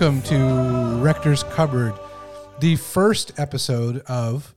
[0.00, 1.92] welcome to Rector's Cupboard,
[2.58, 4.54] the first episode of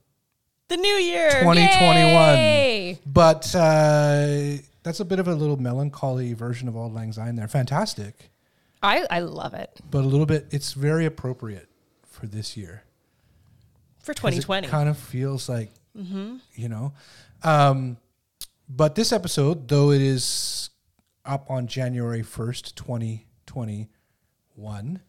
[0.68, 1.28] The new year.
[1.28, 2.38] 2021.
[2.38, 2.98] Yay!
[3.04, 7.46] But uh, that's a bit of a little melancholy version of Auld Lang Syne there.
[7.46, 8.30] Fantastic,
[8.82, 9.82] I, I love it.
[9.90, 11.68] but a little bit, it's very appropriate
[12.06, 12.84] for this year.
[13.98, 14.66] For 2020.
[14.66, 15.70] It kind of feels like,
[16.54, 16.94] you know.
[17.42, 17.98] Um,
[18.66, 20.70] but this episode, though it is
[21.26, 25.00] up on January 1st, 2021,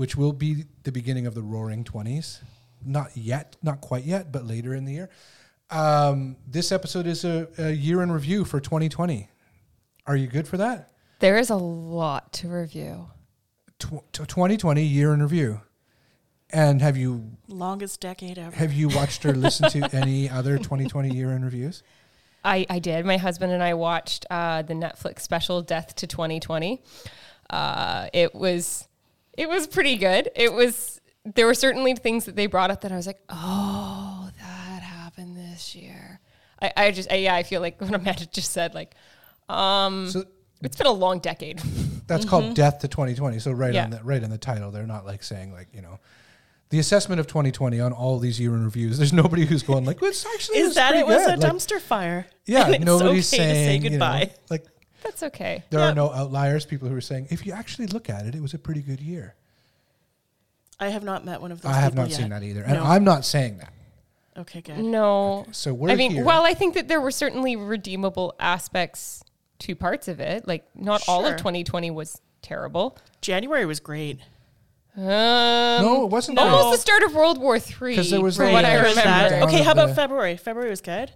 [0.00, 2.38] which will be the beginning of the roaring 20s.
[2.82, 5.10] Not yet, not quite yet, but later in the year.
[5.68, 9.28] Um, this episode is a, a year in review for 2020.
[10.06, 10.90] Are you good for that?
[11.18, 13.10] There is a lot to review.
[13.78, 15.60] Tw- 2020 year in review.
[16.48, 18.56] And have you Longest decade ever.
[18.56, 21.82] have you watched or listened to any other 2020 year in reviews?
[22.42, 23.04] I, I did.
[23.04, 26.82] My husband and I watched uh, the Netflix special Death to 2020.
[27.50, 28.88] Uh, it was
[29.36, 30.30] it was pretty good.
[30.36, 34.30] It was there were certainly things that they brought up that I was like, oh,
[34.38, 36.20] that happened this year.
[36.62, 38.94] I, I just I, yeah, I feel like what Amanda just said, like,
[39.48, 40.24] um, So
[40.62, 41.58] it's been a long decade.
[42.06, 43.38] That's called Death to 2020.
[43.38, 43.74] So right Mm-hmm.
[43.74, 43.84] Yeah.
[43.84, 45.98] on the right in the title, they're not like saying like you know,
[46.70, 48.98] the assessment of 2020 on all these year in reviews.
[48.98, 51.52] There's nobody who's going like, well, it's actually Is that it was good." a Like,
[51.52, 52.26] dumpster fire?
[52.46, 54.30] Yeah, And it's nobody's okay to say saying you know, goodbye.
[54.50, 54.64] like
[55.02, 55.64] That's okay.
[55.70, 55.90] there Yeah.
[55.90, 56.64] are no outliers.
[56.66, 59.00] People who are saying if you actually look at it, it was a pretty good
[59.00, 59.34] year.
[60.78, 62.18] I have not met one of those I have people not yet.
[62.18, 62.84] seen that either, and No.
[62.84, 63.72] I'm not saying that.
[64.38, 64.78] Okay, good.
[64.78, 65.44] No.
[65.52, 66.24] So we're I mean, here.
[66.24, 69.22] while I think that there were certainly redeemable aspects
[69.60, 72.96] to parts of it, like not all of 2020 was terrible.
[73.20, 74.20] January was great.
[74.96, 76.36] Um, no, it wasn't.
[76.36, 76.44] no.
[76.44, 76.50] good.
[76.54, 77.94] almost the start of World War Three.
[77.96, 78.88] 'Cause there was from what I remember.
[78.90, 79.02] remember.
[79.10, 79.28] that.
[79.30, 80.36] Down Okay, how about February?
[80.36, 81.12] February was good.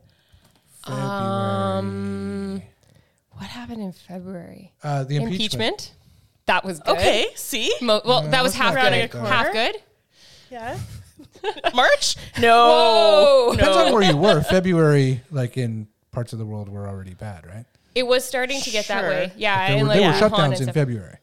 [0.84, 2.33] Um,
[3.36, 4.72] what happened in February?
[4.82, 5.32] Uh, the impeachment.
[5.32, 5.92] Impeachment.
[6.46, 6.96] That was good.
[6.96, 7.74] Okay, see?
[7.80, 9.20] Mo- well, No, that was it's half not Rounding good.
[9.22, 9.26] a.
[9.26, 9.72] Half corner.
[9.72, 9.82] good.
[10.50, 10.78] Yeah.
[11.74, 12.16] March?
[12.38, 12.68] No.
[12.68, 13.52] Whoa.
[13.56, 13.86] Depends No.
[13.86, 14.42] on where you were.
[14.42, 17.64] February, like in parts of the world, were already bad, right?
[17.94, 19.08] It was starting to get that Sure.
[19.10, 19.32] way.
[19.36, 20.74] Yeah, There and were, like there were Wuhan shutdowns in stuff.
[20.74, 21.16] February.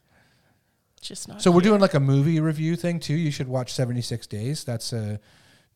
[1.01, 1.41] Just not.
[1.41, 3.13] So we're doing like a movie review thing too.
[3.15, 4.63] You should watch 76 Days.
[4.63, 5.19] That's a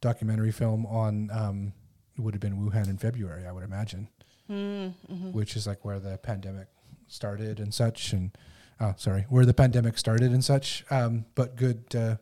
[0.02, 1.74] documentary film on um,
[2.18, 4.08] it would have been Wuhan in February, I would imagine,
[4.50, 5.32] Mm-hmm.
[5.32, 6.68] which is like where the pandemic
[7.08, 8.14] started and such.
[8.14, 8.32] And
[8.80, 10.86] oh, sorry, where the pandemic started and such.
[10.92, 12.18] Um, but good, uh,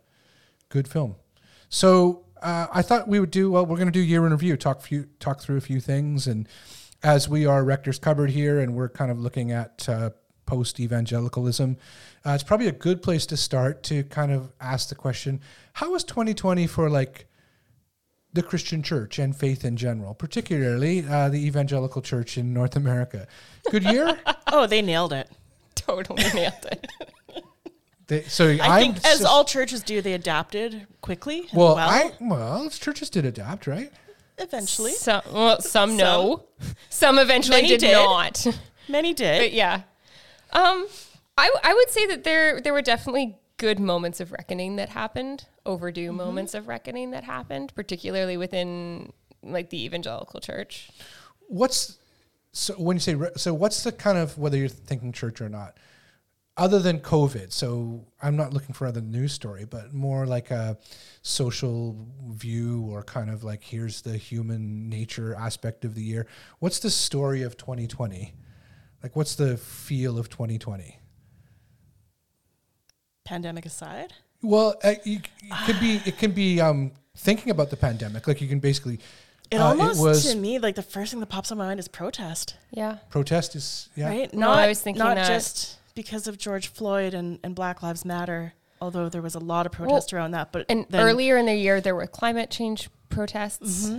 [0.69, 1.15] good film.
[1.69, 3.65] So uh, I thought we would do well.
[3.65, 6.47] We're going to do year in review, talk few, talk through a few things, and
[7.01, 10.11] as we are Rector's Cupboard here, and we're kind of looking at uh,
[10.45, 11.77] post evangelicalism,
[12.25, 15.41] uh, it's probably a good place to start to kind of ask the question:
[15.73, 17.27] How was 2020 for like
[18.33, 23.27] the Christian church and faith in general, particularly uh, the evangelical church in North America?
[23.71, 24.17] Good year.
[24.55, 25.31] Oh, they nailed it.
[25.75, 26.87] Totally nailed it.
[28.05, 31.47] They, so I I'm think, as so- all churches do, they adapted quickly.
[31.53, 33.91] well, well, I well, churches did adapt, right?
[34.37, 34.91] eventually.
[34.91, 36.43] Some, well, some no.
[36.89, 37.93] Some eventually Many did, did.
[37.93, 38.45] not.
[38.87, 39.39] Many did.
[39.41, 39.81] But yeah,
[40.51, 40.85] um,
[41.37, 45.45] I I would say that there there were definitely good moments of reckoning that happened,
[45.65, 46.17] overdue Mm-hmm.
[46.17, 49.11] moments of reckoning that happened, particularly within
[49.41, 50.89] like the evangelical church.
[51.47, 51.97] what's
[52.53, 55.49] so when you say re- so what's the kind of whether you're thinking church or
[55.49, 55.77] not
[56.55, 60.77] other than covid so i'm not looking for another news story but more like a
[61.23, 61.97] social
[62.29, 66.25] view or kind of like here's the human nature aspect of the year
[66.59, 68.33] what's the story of 2020
[69.01, 70.99] like what's the feel of 2020
[73.25, 74.13] Pandemic aside.
[74.43, 78.41] Well uh, you, it could be it can be um thinking about the pandemic like
[78.41, 78.99] you can basically
[79.51, 81.79] It uh, almost was to me like the first thing that pops on my mind
[81.79, 84.33] is protest, Yeah, protest is yeah right?
[84.33, 88.03] No, I was thinking not that- just because of George Floyd and, and Black Lives
[88.03, 90.51] Matter, although there was a lot of protest around that.
[90.51, 90.95] But and Mm-hmm.
[91.07, 93.91] earlier in the year there were climate change protests.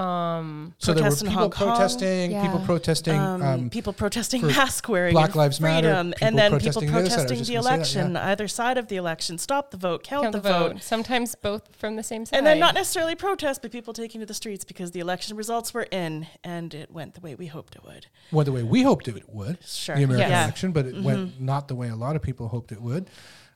[0.00, 2.66] Um, so there were people Hong Kong, protesting people yeah.
[2.66, 6.88] protesting um, um, people protesting mask wearing, Black Lives Matter, freedom, people and then protesting
[6.88, 7.18] people the other side.
[7.18, 9.76] I was protesting just the gonna that, election, either side of the election, stop the
[9.76, 10.72] vote, count, count the, the vote.
[10.72, 10.82] vote.
[10.82, 12.38] Sometimes both from the same side.
[12.38, 15.74] And then not necessarily protest, but people taking to the streets because the election results
[15.74, 18.06] were in and it went the way we hoped it would.
[18.32, 19.96] went the way we hoped it would, Sure.
[19.96, 20.44] the American Yes.
[20.44, 23.10] election, but it went not the way a lot of people hoped it would.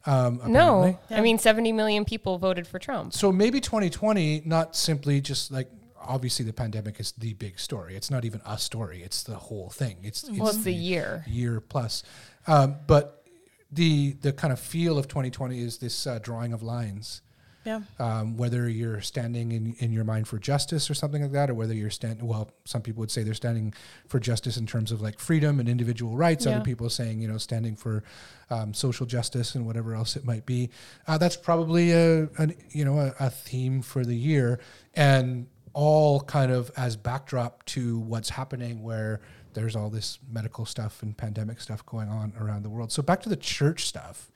[0.06, 0.98] Um, no.
[1.08, 1.16] Yeah.
[1.16, 3.14] I mean, 70 million people voted for Trump.
[3.14, 5.70] So maybe 2020, not simply just like
[6.06, 7.96] obviously the pandemic is the big story.
[7.96, 9.02] It's not even a story.
[9.02, 9.96] It's the whole thing.
[10.02, 11.24] It's, Well, it's it's the year.
[11.26, 12.02] year plus.
[12.46, 13.24] Um, but
[13.72, 17.22] the the kind of feel of 2020 is this uh, drawing of lines
[17.64, 17.80] Yeah.
[17.98, 21.54] um, whether you're standing in, in your mind for justice or something like that, or
[21.54, 23.72] whether you're standing, well, some people would say they're standing
[24.06, 26.44] for justice in terms of like freedom and individual rights.
[26.44, 26.52] Yeah.
[26.56, 28.04] Other people saying, you know, standing for
[28.50, 30.68] um, social justice and whatever else it might be.
[31.08, 34.60] Uh, that's probably a, an, you know, a, a theme for the year.
[34.94, 39.20] And all kind of as backdrop to what's happening where
[39.52, 42.92] there's all this medical stuff and pandemic stuff going on around the world.
[42.92, 44.30] So back to the church stuff.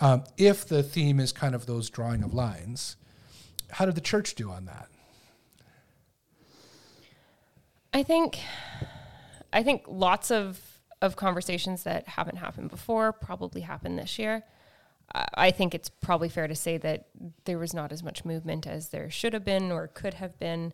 [0.00, 2.96] Um, if the theme is kind of those drawing of lines,
[3.70, 4.88] how did the church do on that?
[7.92, 8.38] I think
[9.52, 10.60] I think lots of
[11.00, 14.42] of conversations that haven't happened before probably happened this year.
[15.12, 17.08] I I think it's probably fair to say that
[17.44, 20.72] there was not as much movement as there should have been or could have been.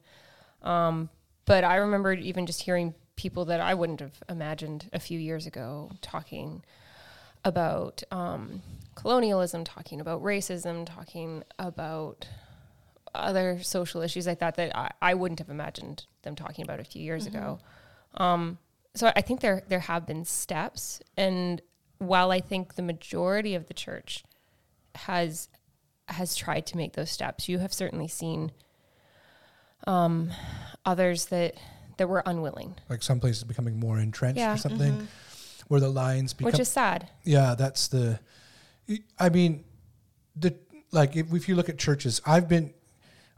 [0.63, 1.09] Um,
[1.47, 5.47] but I remember even just hearing people that I wouldn't have imagined a few years
[5.47, 6.63] ago talking
[7.45, 8.63] about um,
[8.95, 12.29] colonialism, talking about racism, talking about
[13.15, 16.85] other social issues like that that I, I wouldn't have imagined them talking about a
[16.85, 17.59] few years ago.
[18.15, 18.59] Um,
[18.95, 21.61] so I think there there have been steps, and
[22.01, 24.25] while I think the majority of the church
[24.97, 25.49] has
[26.09, 28.51] has tried to make those steps, you have certainly seen
[29.87, 30.31] um,
[30.85, 31.55] others that
[31.99, 34.55] that were unwilling, Like some places becoming more entrenched Yeah.
[34.55, 35.07] or something,
[35.69, 36.51] where the lines become.
[36.53, 37.11] which is sad.
[37.25, 38.19] yeah, that's the.
[39.19, 39.65] I mean,
[40.35, 40.57] the
[40.91, 42.73] like if, if you look at churches, I've been,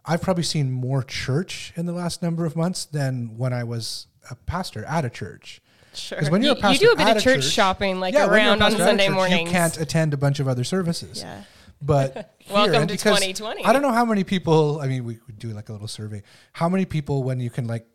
[0.05, 4.07] I've probably seen more church in the last number of months than when I was
[4.31, 5.61] a pastor at a church.
[5.95, 6.17] Sure.
[6.19, 8.29] Because when You, you're a you do a bit of church, shopping like yeah, when
[8.31, 9.41] you're a around on pastor Sunday church, mornings.
[9.43, 11.21] you can't attend a bunch of other services.
[11.23, 11.43] yeah.
[11.81, 13.65] But here, Welcome to 2020.
[13.65, 14.81] I don't know how many people.
[14.81, 16.23] I mean, we could do like a little survey.
[16.53, 17.87] How many people when you can like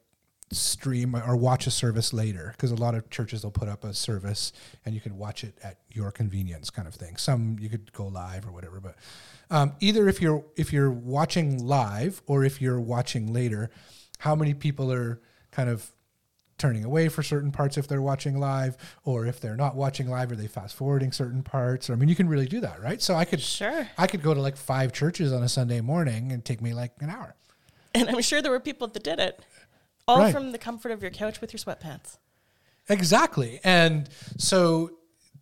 [0.51, 2.49] stream or watch a service later?
[2.51, 4.51] Because a lot of churches will put up a service
[4.85, 7.17] and you can watch it at your convenience, kind of thing.
[7.17, 8.79] Some you could go live or whatever.
[8.79, 8.95] But
[9.49, 13.69] um, either if you're if you're watching live or if you're watching later,
[14.19, 15.21] how many people are
[15.51, 15.89] kind of
[16.57, 20.31] turning away for certain parts if they're watching live, or if they're not watching live,
[20.31, 21.89] are they fast forwarding certain parts?
[21.89, 23.01] Or I mean, you can really do that, right?
[23.01, 23.87] So I could Sure.
[23.97, 26.93] I could go to like five churches on a Sunday morning and take me like
[26.99, 27.35] an hour.
[27.93, 29.39] And I'm sure there were people that did it.
[30.07, 30.33] All Right.
[30.33, 32.17] from the comfort of your couch with your sweatpants.
[32.89, 33.59] Exactly.
[33.63, 34.91] And so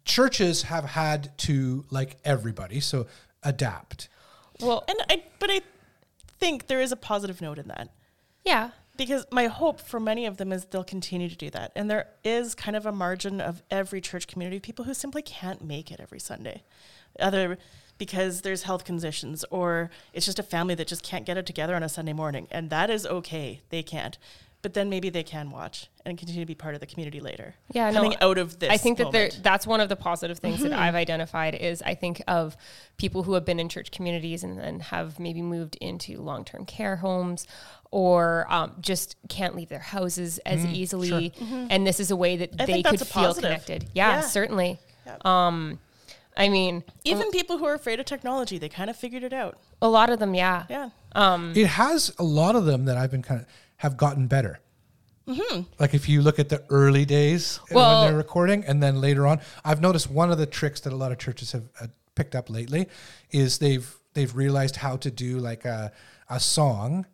[0.05, 3.07] churches have had to, like everybody, so
[3.43, 4.09] adapt.
[4.59, 5.61] Well, And I but I
[6.39, 7.89] think there is a positive note in that.
[8.43, 11.71] yeah, Because my hope for many of them is they'll continue to do that.
[11.75, 15.21] And there is kind of a margin of every church community of people who simply
[15.21, 16.63] can't make it every Sunday.
[17.19, 17.57] Other
[17.97, 21.75] because there's health conditions or it's just a family that just can't get it together
[21.75, 22.47] on a Sunday morning.
[22.51, 23.61] And that is okay.
[23.69, 24.17] They can't.
[24.61, 27.53] But then maybe they can watch and continue to be part of the community later.
[27.71, 28.71] Yeah, no, Coming out of this.
[28.71, 30.69] I think that there, that's one of the positive things Mm-hmm.
[30.69, 32.57] that I've identified is I think of
[32.97, 36.65] people who have been in church communities and then have maybe moved into long term
[36.65, 37.45] care homes
[37.95, 41.31] or um, just can't leave their houses as easily.
[41.69, 42.61] And this is a way that Mm-hmm.
[42.61, 43.85] I they could feel connected.
[43.93, 44.21] Yeah, Yeah.
[44.21, 44.79] certainly.
[45.05, 45.15] Yeah.
[45.23, 45.79] Um,
[46.35, 49.57] I mean, Even people who are afraid of technology, they kind of figured it out.
[49.81, 50.65] a lot of them, yeah.
[50.69, 50.89] Yeah.
[51.55, 53.47] It has a lot of them that I've been kind of
[53.77, 54.59] have gotten better.
[55.79, 59.25] Like if you look at the early days Well- when they're recording, and then later
[59.25, 62.35] on, I've noticed one of the tricks that a lot of churches have uh, picked
[62.35, 62.87] up lately
[63.31, 65.91] is they've they've realized how to do like a
[66.29, 67.05] a song,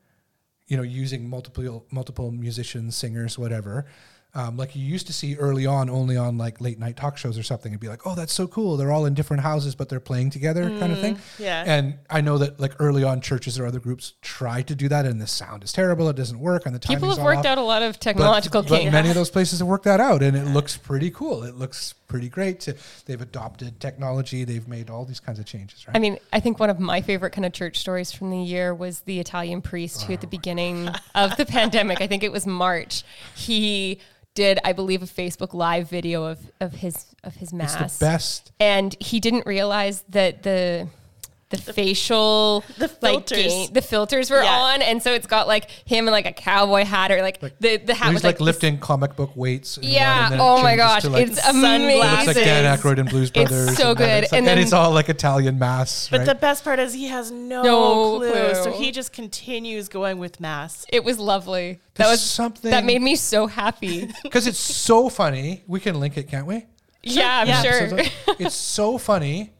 [0.71, 3.85] you know, using multiple multiple musicians, singers, whatever.
[4.33, 7.37] Um, like you used to see early on, only on like late night talk shows
[7.37, 8.77] or something, and be like, "Oh, that's so cool!
[8.77, 11.19] They're all in different houses, but they're playing together," kind of thing.
[11.37, 11.65] yeah.
[11.67, 15.05] And I know that like early on, churches or other groups try to do that,
[15.05, 16.07] and the sound is terrible.
[16.07, 17.45] It doesn't work, and the People have worked off.
[17.47, 18.93] out a lot of technological but, kinks.
[18.93, 21.43] many of those places have worked that out, and it looks pretty cool.
[21.43, 22.67] It looks pretty great.
[23.05, 24.43] They've adopted technology.
[24.43, 25.95] They've made all these kinds of changes, right?
[25.95, 28.75] I mean, I think one of my favorite kind of church stories from the year
[28.75, 32.45] was the Italian priest who, at the beginning of the pandemic, I think it was
[32.45, 33.03] March,
[33.33, 33.99] he
[34.33, 38.05] did, I believe, a Facebook Live video of of his of his it's mass, the
[38.05, 38.51] best.
[38.59, 40.87] and he didn't realize that the
[41.51, 43.37] the, facial the like filters.
[43.37, 44.49] gain, the filters were Yeah.
[44.57, 47.77] on, and so it's got like him in like a cowboy hat or like, the
[47.77, 49.77] the hat He's with like, like, this- lifting comic book weights.
[49.77, 50.31] in Yeah.
[50.31, 51.63] and Oh my gosh, to, like, it's sunglasses.
[51.63, 51.89] amazing.
[51.91, 52.83] it looks like Dan Glasses.
[52.83, 53.77] Aykroyd and Blues It's Brothers.
[53.77, 54.23] so and then good.
[54.23, 56.25] It's like, And and, then- it's all like Italian mass, But right?
[56.25, 60.39] the best part is he has no, No clue, So he just continues going with
[60.39, 60.85] mass.
[60.89, 61.79] It was lovely.
[61.95, 64.09] That was something that made me so happy.
[64.23, 65.63] because it's so funny.
[65.67, 66.65] We can link it, can't we?
[67.03, 67.61] yeah, I'm Yeah.
[67.61, 67.97] sure.
[67.97, 69.51] It's, it's so funny,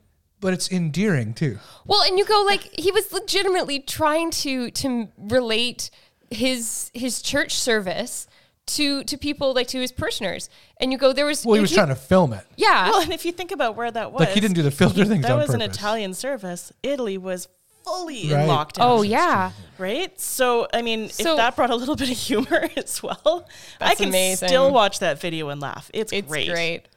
[0.42, 1.60] but it's endearing too.
[1.86, 5.90] Well, and you go like he was legitimately trying to to relate
[6.30, 8.28] his his church service
[8.68, 11.72] to to people like to his parishioners, and you go there was Well, he was
[11.72, 12.46] trying to film it.
[12.58, 14.72] yeah Well, and if you think about where that was, Like he didn't do the
[14.72, 15.62] filter things that on was an.
[15.62, 16.72] Italian service.
[16.84, 17.48] Italy was
[17.84, 18.44] fully Right.
[18.44, 18.78] in lockdown.
[18.82, 19.52] Oh yeah.
[19.80, 20.18] Right?
[20.22, 23.48] So, I mean, So- if that brought a little bit of humor as well,
[23.82, 24.48] I can amazing.
[24.48, 25.90] still watch that video and laugh.
[25.94, 26.48] It's, It's great.
[26.50, 26.88] great.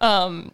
[0.00, 0.50] Um,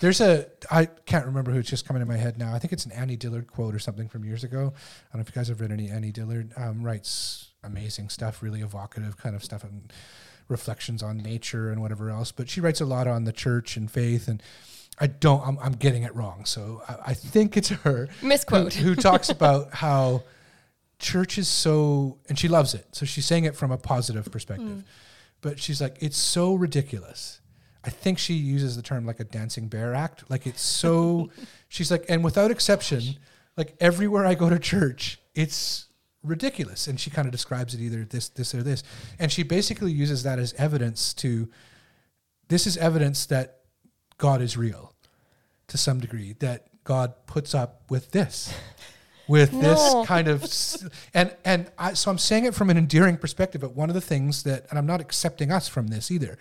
[0.00, 2.54] There's a I can't remember who it's just coming to my head now.
[2.54, 4.58] I think it's an Annie Dillard quote or something from years ago.
[4.58, 6.52] I don't know if you guys have read any Annie Dillard.
[6.56, 9.92] Um, writes amazing stuff, really evocative kind of stuff and
[10.48, 12.32] reflections on nature and whatever else.
[12.32, 14.42] But she writes a lot on the church and faith and.
[15.02, 15.40] I don't.
[15.46, 16.44] I'm, I'm getting it wrong.
[16.44, 18.74] So I, I think it's her Misquote.
[18.74, 20.24] who, who talks about how
[21.00, 22.86] church is so, and she loves it.
[22.92, 24.84] So she's saying it from a positive perspective,
[25.40, 27.39] but she's like, it's so ridiculous.
[27.84, 30.30] I think she uses the term like a dancing bear act.
[30.30, 31.30] Like it's so,
[31.68, 33.16] she's like, and without exception,
[33.56, 35.86] like everywhere I go to church, it's
[36.22, 36.86] ridiculous.
[36.86, 38.82] And she kind of describes it either this, this, or this.
[39.18, 41.48] And she basically uses that as evidence to,
[42.48, 43.60] this is evidence that
[44.18, 44.94] God is real
[45.68, 48.52] to some degree, that God puts up with this.
[49.28, 49.60] With No.
[49.60, 50.42] this kind of,
[51.14, 53.60] and and I, so I'm saying it from an endearing perspective.
[53.60, 56.36] But one of the things that, and I'm not accepting us from this either,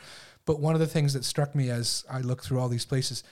[0.46, 3.24] but one of the things that struck me as I look through all these places,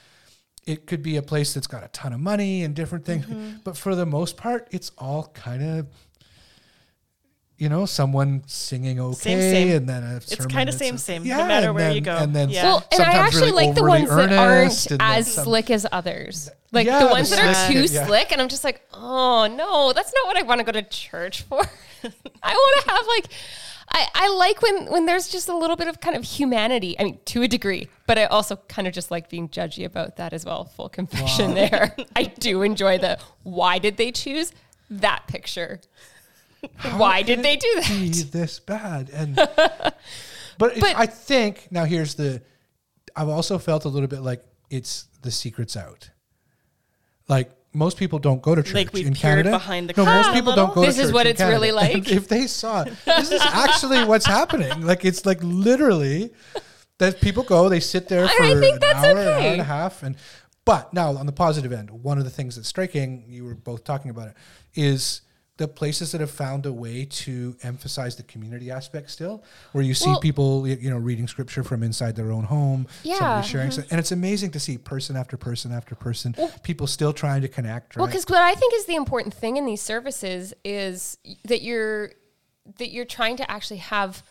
[0.65, 3.57] it could be a place that's got a ton of money and different things, mm-hmm.
[3.63, 5.87] but for the most part, it's all kind of,
[7.57, 9.77] you know, someone singing okay, Same, same.
[9.77, 12.15] and then a It's kinda same, a- same, no matter and where you go.
[12.17, 12.63] And then Yeah.
[12.65, 16.49] well, and I actually really like the ones that aren't as some- slick as others.
[16.71, 18.05] Like Yeah, the the ones that are too yeah.
[18.05, 20.83] slick, and I'm just like, oh no, that's not what I want to go to
[20.83, 21.61] church for.
[22.43, 23.25] I want to have like,
[23.89, 26.99] I, I like when when there's just a little bit of kind of humanity.
[26.99, 30.17] I mean, to a degree, but I also kind of just like being judgy about
[30.17, 30.65] that as well.
[30.65, 31.95] Full confession there.
[32.15, 34.51] I do enjoy the why did they choose
[34.89, 35.79] that picture?
[36.75, 37.87] How Why did they do that?
[37.89, 39.95] Be this bad, and but,
[40.57, 42.41] But- I think now here's the.
[43.15, 46.09] I've also felt a little bit like it's the secrets out.
[47.27, 49.51] Like most people don't go to church Like we in Canada.
[49.51, 50.81] behind the no, most curtain a people don't go.
[50.81, 51.93] to This is what in it's really like?
[51.93, 54.81] And if they saw it, this is actually what's happening.
[54.81, 56.31] Like it's like literally
[56.97, 59.61] that people go, they sit there for I think an that's hour, an hour and
[59.61, 60.15] a half, and
[60.65, 63.83] but now on the positive end, one of the things that's striking, you were both
[63.83, 64.35] talking about it,
[64.75, 65.21] is
[65.57, 69.93] the places that have found a way to emphasize the community aspect still, where you
[69.93, 73.17] see Well- people, you know, reading scripture from inside their own home, Yeah.
[73.17, 73.47] mm-hmm.
[73.47, 77.47] sharing, and it's amazing to see person after person after person, people still trying to
[77.47, 77.95] connect.
[77.95, 78.01] Right?
[78.01, 82.11] Well, because what I think is the important thing in these services is that you're
[82.77, 84.23] that you're trying to actually have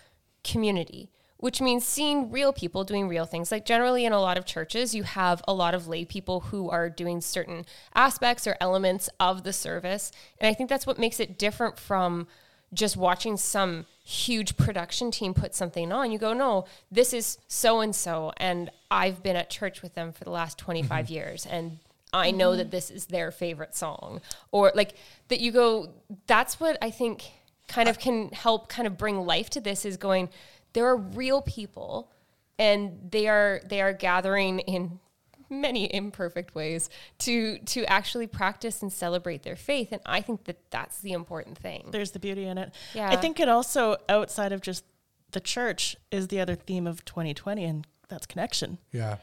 [0.44, 1.10] community,
[1.46, 3.52] which means seeing real people doing real things.
[3.52, 6.68] Like generally in a lot of churches, you have a lot of lay people who
[6.70, 10.10] are doing certain aspects or elements of the service,
[10.40, 12.26] and I think that's what makes it different from
[12.74, 16.10] just watching some huge production team put something on.
[16.10, 20.10] You go, no, this is so and so, and I've been at church with them
[20.10, 21.14] for the last 25 mm-hmm.
[21.14, 21.78] years, and
[22.12, 22.58] I know mm-hmm.
[22.58, 24.20] that this is their favorite song.
[24.50, 24.96] Or like
[25.28, 25.90] that you go,
[26.26, 27.30] that's what I think
[27.68, 30.28] kind of can help kind of bring life to this is going,
[30.76, 32.12] there are real people
[32.58, 35.00] and they are they are gathering in
[35.48, 40.58] many imperfect ways to to actually practice and celebrate their faith and i think that
[40.70, 42.74] that's the important thing There's the beauty in it.
[42.94, 43.08] Yeah.
[43.08, 44.84] I think it also, outside of just
[45.32, 48.78] the church, is the other theme of 2020, and that's connection.
[48.92, 49.16] yeah,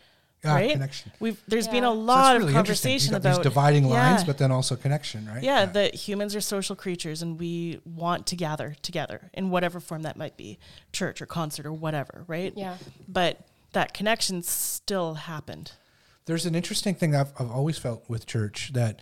[0.44, 0.72] yeah, right?
[0.72, 1.12] connection.
[1.20, 4.28] We've there's been a lot it's really of conversation about these dividing lines, Yeah.
[4.28, 5.42] but then also connection, right?
[5.44, 10.02] yeah, that humans are social creatures and we want to gather together in whatever form
[10.04, 10.60] that might be
[10.92, 12.54] church or concert or whatever, right?
[12.56, 12.78] Yeah.
[13.08, 13.40] But
[13.72, 15.72] that connection still happened.
[16.26, 19.02] There's an interesting thing I've, I've always felt with church that,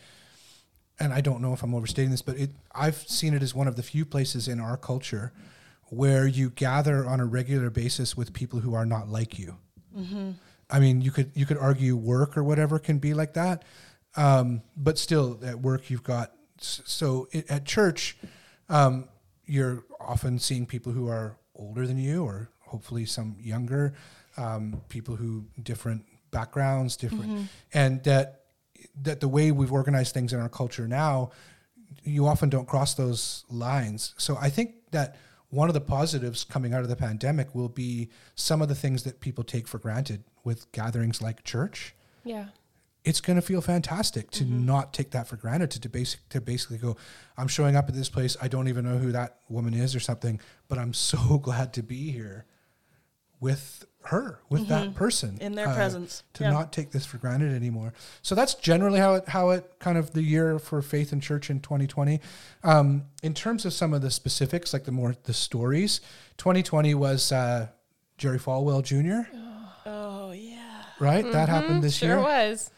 [0.99, 3.67] and I don't know if I'm overstating this, but it I've seen it as one
[3.67, 5.33] of the few places in our culture
[5.89, 9.57] where you gather on a regular basis with people who are not like you.
[9.97, 10.31] Mm-hmm.
[10.71, 13.63] I mean, you could you could argue work or whatever can be like that,
[14.15, 18.17] um, but still at work you've got so it, at church
[18.69, 19.07] um,
[19.45, 23.93] you're often seeing people who are older than you or hopefully some younger
[24.37, 28.45] um, people who different backgrounds different and that
[29.01, 31.29] that the way we've organized things in our culture now
[32.03, 34.13] you often don't cross those lines.
[34.17, 35.17] So i think that
[35.51, 39.03] one of the positives coming out of the pandemic will be some of the things
[39.03, 41.93] that people take for granted with gatherings like church.
[42.23, 42.45] Yeah.
[43.03, 44.65] It's going to feel fantastic to mm-hmm.
[44.65, 46.95] not take that for granted to, to basic to basically go
[47.37, 48.37] i'm showing up at this place.
[48.41, 51.83] I don't even know who that woman is or something but i'm so glad to
[51.83, 52.45] be here
[53.39, 56.23] with her with that person In their uh, presence.
[56.33, 56.51] to Yeah.
[56.51, 60.11] not take this for granted anymore so that's generally how it how it kind of
[60.11, 62.19] the year for faith and church in 2020
[62.63, 66.01] um, in terms of some of the specifics like the more the stories
[66.37, 67.67] 2020 was uh,
[68.17, 69.29] jerry falwell jr
[69.85, 70.83] Oh yeah.
[70.99, 72.15] right that happened this year.
[72.15, 72.71] sure year was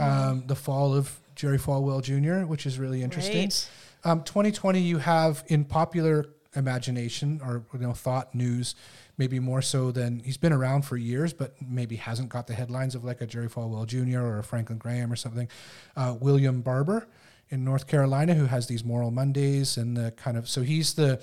[0.00, 3.42] um, the fall of Jerry Falwell Jr., which is really interesting.
[3.42, 3.68] Right.
[4.04, 8.74] Um, 2020, you have in popular imagination or you know thought news,
[9.18, 12.94] maybe more so than he's been around for years, but maybe hasn't got the headlines
[12.94, 14.20] of like a Jerry Falwell Jr.
[14.20, 15.48] or a Franklin Graham or something.
[15.96, 17.08] Uh, William Barber
[17.48, 21.22] in North Carolina, who has these Moral Mondays and the kind of so he's the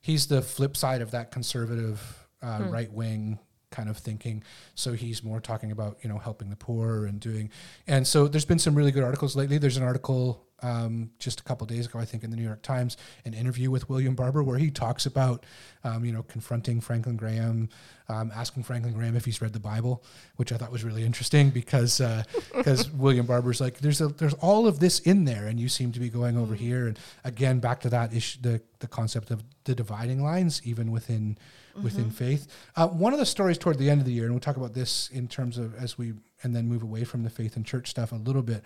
[0.00, 3.38] he's the flip side of that conservative uh, right wing
[3.70, 4.42] kind of thinking.
[4.74, 7.50] So he's more talking about you know helping the poor and doing.
[7.86, 9.58] And so there's been some really good articles lately.
[9.58, 12.62] There's an article um, just a couple days ago, I think, in the New York
[12.62, 15.44] Times, an interview with William Barber where he talks about
[15.84, 17.68] um, you know confronting Franklin Graham,
[18.08, 20.02] um, asking Franklin Graham if he's read the Bible,
[20.36, 22.00] which I thought was really interesting because
[22.54, 25.92] because William Barber's like there's a there's all of this in there, and you seem
[25.92, 26.86] to be going over here.
[26.86, 31.38] And again, back to that issue, the the concept of the dividing lines, even within
[31.82, 32.48] within faith.
[32.76, 34.74] Uh, one of the stories toward the end of the year, and we'll talk about
[34.74, 37.88] this in terms of as we and then move away from the faith and church
[37.88, 38.62] stuff a little bit,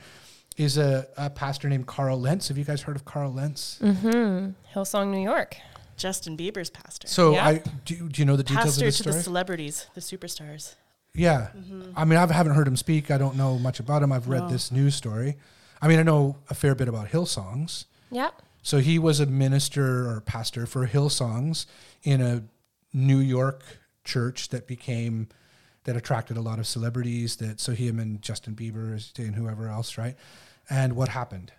[0.56, 2.48] is a, a pastor named Carl Lentz.
[2.48, 3.78] Have you guys heard of Carl Lentz?
[3.82, 4.50] Mm-hmm.
[4.78, 5.56] Hillsong, New York.
[5.96, 7.06] Justin Bieber's pastor.
[7.06, 7.46] So Yeah.
[7.46, 10.00] I do, you- do you know the details pastor of the to the celebrities, the
[10.00, 10.74] superstars.
[11.14, 11.48] yeah,
[11.96, 13.10] I mean I haven't heard him speak.
[13.12, 14.10] I don't know much about him.
[14.10, 14.48] I've read No.
[14.48, 15.36] this news story.
[15.80, 17.84] I mean I know a fair bit about Hillsongs.
[18.10, 18.30] Yeah.
[18.62, 21.66] So he was a minister or pastor for Hillsongs
[22.02, 22.42] in a
[22.92, 23.62] New York
[24.02, 25.28] church that became
[25.84, 27.36] that attracted a lot of celebrities.
[27.36, 30.16] That so him and Justin Bieber and whoever else, right?
[30.68, 31.52] And what happened?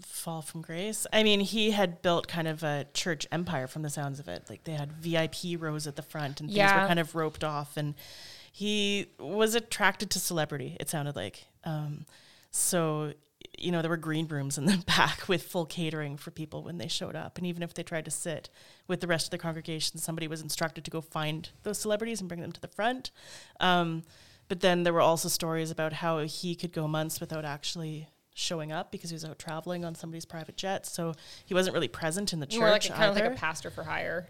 [0.00, 1.06] Fall from grace.
[1.12, 4.44] I mean, he had built kind of a church empire from the sounds of it.
[4.48, 6.82] Like they had VIP rows at the front and things Yeah.
[6.82, 7.76] were kind of roped off.
[7.76, 7.94] And
[8.50, 11.44] he was attracted to celebrity, it sounded like.
[11.64, 12.06] Um,
[12.50, 13.12] so,
[13.58, 16.78] you know, there were green rooms in the back with full catering for people when
[16.78, 17.38] they showed up.
[17.38, 18.48] And even if they tried to sit
[18.88, 22.28] with the rest of the congregation, somebody was instructed to go find those celebrities and
[22.28, 23.10] bring them to the front.
[23.60, 24.02] Um,
[24.48, 28.72] but then there were also stories about how he could go months without actually showing
[28.72, 30.86] up because he was out traveling on somebody's private jet.
[30.86, 33.36] So he wasn't really present in the church More like a, kind of like a
[33.36, 34.26] pastor for hire.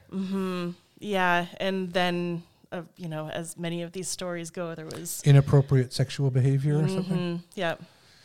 [0.98, 5.92] yeah, and then uh, you know, as many of these stories go, there was Inappropriate
[5.92, 7.18] sexual behavior or something?
[7.18, 7.75] Mhm, yeah.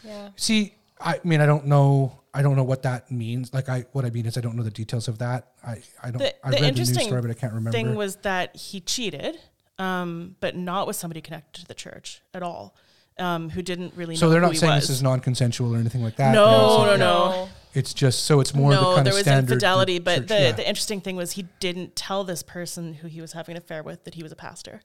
[0.04, 0.30] Yeah.
[0.38, 2.20] See, I mean, I don't know.
[2.34, 3.54] I don't know what that means.
[3.54, 5.52] Like, I what I mean is, I don't know the details of that.
[5.66, 6.20] I I don't.
[6.20, 7.72] The- I the read the news interesting story, but I can't remember.
[7.72, 9.40] Thing was that he cheated,
[9.80, 12.76] um, but not with somebody connected to the church at all,
[13.20, 16.34] um, who didn't really so they're not saying this is non-consensual or anything like that.
[16.34, 17.50] No, no, no.
[17.74, 20.52] It's just so it's more the no, there was infidelity, but church- the, yeah.
[20.52, 23.84] the interesting thing was he didn't tell this person who he was having an affair
[23.84, 24.82] with that he was a pastor,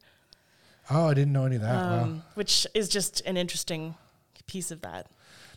[0.91, 1.75] oh, I didn't know any of that.
[1.75, 2.03] wow.
[2.03, 3.95] um, which is just an interesting
[4.47, 5.07] piece of that.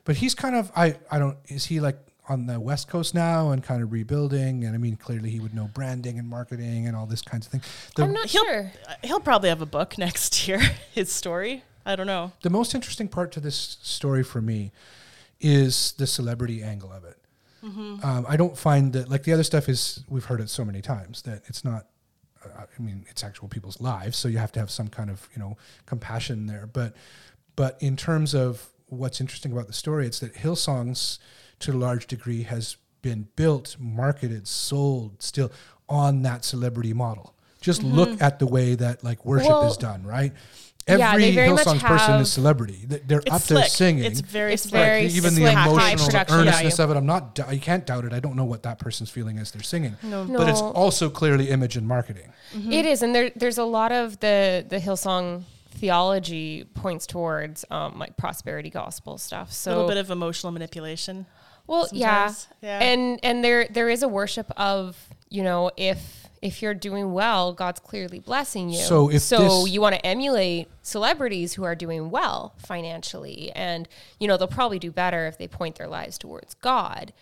[0.06, 3.52] But he's kind of I I don't is he like on the west coast now
[3.52, 6.96] and kind of rebuilding and I mean clearly he would know branding and marketing and
[6.96, 7.62] all this kinds of thing.
[7.96, 8.72] The, I'm not He'll- sure.
[9.04, 10.60] He'll probably have a book next year.
[10.94, 12.32] His story, I don't know.
[12.42, 14.72] the most interesting part to this story for me
[15.40, 17.18] is the celebrity angle of it.
[17.64, 20.82] Um, I don't find that like the other stuff is we've heard it so many
[20.84, 21.88] times that it's not.
[22.44, 25.28] Uh, I mean, it's actual people's lives, so you have to have some kind of
[25.36, 26.68] you know compassion there.
[26.72, 26.94] But
[27.56, 31.20] but in terms of what's interesting about the story, it's that Hillsongs,
[31.60, 35.52] to a large degree, has been built, marketed, sold still
[35.88, 37.36] on that celebrity model.
[37.62, 37.96] Just mm-hmm.
[37.96, 40.34] look at the way that like worship Well, is done, right?
[40.88, 42.86] Every very Hillsongs person is celebrity.
[42.86, 44.04] They're up there singing.
[44.04, 44.74] It's very It's slick.
[44.74, 46.92] very even it's the emotional the earnestness value.
[46.92, 47.00] of it.
[47.00, 47.40] I'm not.
[47.52, 48.14] You can't doubt it.
[48.14, 49.98] I don't know what that person's feeling as they're singing.
[50.04, 50.28] No.
[50.28, 52.32] But it's also clearly image and marketing.
[52.54, 52.72] Mm-hmm.
[52.72, 55.46] It is, and there there's a lot of the the Hillsong
[55.76, 59.52] theology points towards um, like prosperity gospel stuff.
[59.52, 61.26] So a little bit of emotional manipulation.
[61.68, 62.34] well, yeah.
[62.62, 62.80] Yeah.
[62.80, 64.98] and and there there is a worship of
[65.30, 68.78] you know if if you're doing well, God's clearly blessing you.
[68.78, 73.88] So if so this- you want to emulate celebrities who are doing well financially, and
[74.20, 77.14] you know they'll probably do better if they point their lives towards God.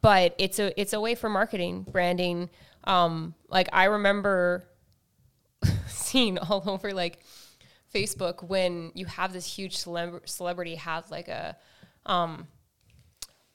[0.00, 2.50] But it's a it's a way for marketing, branding.
[2.84, 4.64] Um, like I remember
[5.88, 7.18] seeing all over like
[7.94, 11.56] Facebook when you have this huge celeb- celebrity have like a
[12.06, 12.46] um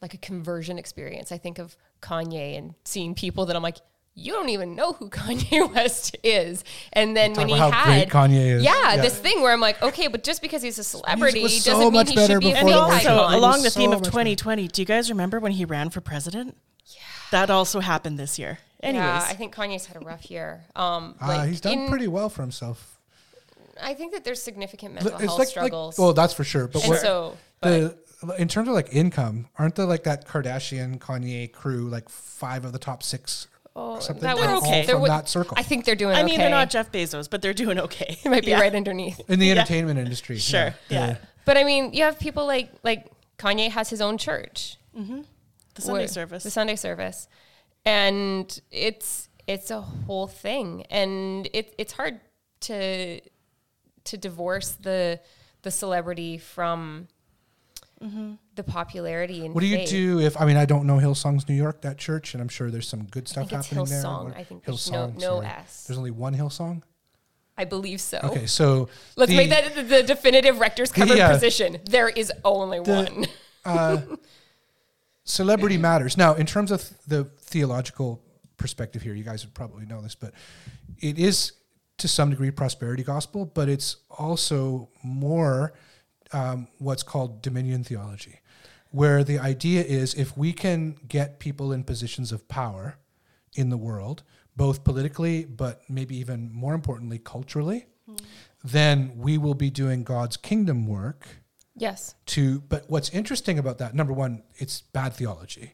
[0.02, 1.32] like a conversion experience.
[1.32, 3.78] I think of Kanye and seeing people that I'm like,
[4.15, 6.63] you don't even know who Kanye West is.
[6.91, 8.63] And then when he how had great Kanye is.
[8.63, 9.02] Yeah, Yeah.
[9.02, 11.86] this thing where I'm like, okay, but just because he's a celebrity was so doesn't
[11.86, 13.80] mean much he better should be a before faith the and also, along the So
[13.80, 16.58] theme of much 2020, do you guys remember when he ran for president?
[16.88, 17.00] Yeah.
[17.32, 18.60] That also happened this year.
[18.82, 20.65] Anyways, Yeah, I think Kanye's had a rough year.
[20.76, 22.93] Um, Uh, like he's done in- pretty well for himself.
[23.82, 25.98] I think that there's significant mental It's health like, like struggles.
[25.98, 26.68] well, that's for sure.
[26.68, 28.00] But and what- so, but
[28.38, 32.72] in terms of like income, aren't there like that Kardashian Kanye crew like five of
[32.74, 33.48] the top six?
[33.76, 34.22] or oh, something?
[34.22, 34.86] that They're was all okay.
[34.86, 36.16] there from wa- that circle I think they're doing.
[36.16, 38.18] I mean, they're not Jeff Bezos, but they're doing okay.
[38.24, 38.60] It might be Yeah.
[38.62, 39.20] right underneath.
[39.28, 39.54] in the Yeah.
[39.54, 40.38] entertainment industry.
[40.38, 40.76] Sure.
[40.90, 41.18] Yeah.
[41.46, 43.08] But I mean, you have people like like
[43.40, 44.78] Kanye has his own church.
[44.96, 45.22] Mm-hmm.
[45.74, 46.44] The Sunday where- service.
[46.44, 47.28] The Sunday service.
[47.84, 50.84] And it's it's a whole thing.
[50.90, 52.20] And it it's hard
[52.62, 53.20] to
[54.06, 55.20] to divorce the
[55.62, 57.08] the celebrity from
[58.56, 59.89] the popularity and What do you faith.
[59.89, 62.70] do if I mean I don't know Hillsong's New York that church and I'm sure
[62.70, 64.04] there's some good I stuff think it's happening there.
[64.04, 64.24] Hillsong.
[64.26, 65.39] What- I think there's no no.
[65.39, 65.86] S.
[65.88, 66.82] There's only one Hillsong.
[67.58, 68.20] I believe so.
[68.24, 71.32] Okay, so Let's the- make that the, the definitive rector's cupboard Yeah.
[71.32, 71.78] position.
[71.89, 73.26] There is only one.
[73.66, 74.02] uh,
[75.24, 76.18] celebrity matters.
[76.18, 78.22] Now, in terms of th- the theological
[78.58, 80.34] perspective here, you guys would probably know this, but
[81.00, 81.54] it is
[82.04, 85.72] to some degree prosperity gospel, but it's also more
[86.34, 88.42] um, what's called dominion theology,
[88.92, 92.98] where the idea is if we can get people in positions of power
[93.56, 94.22] in the world,
[94.58, 97.86] both politically, but maybe even more importantly, culturally,
[98.66, 101.26] then we will be doing God's kingdom work
[101.78, 102.16] Yes.
[102.28, 105.72] to but what's interesting about that number one it's bad theology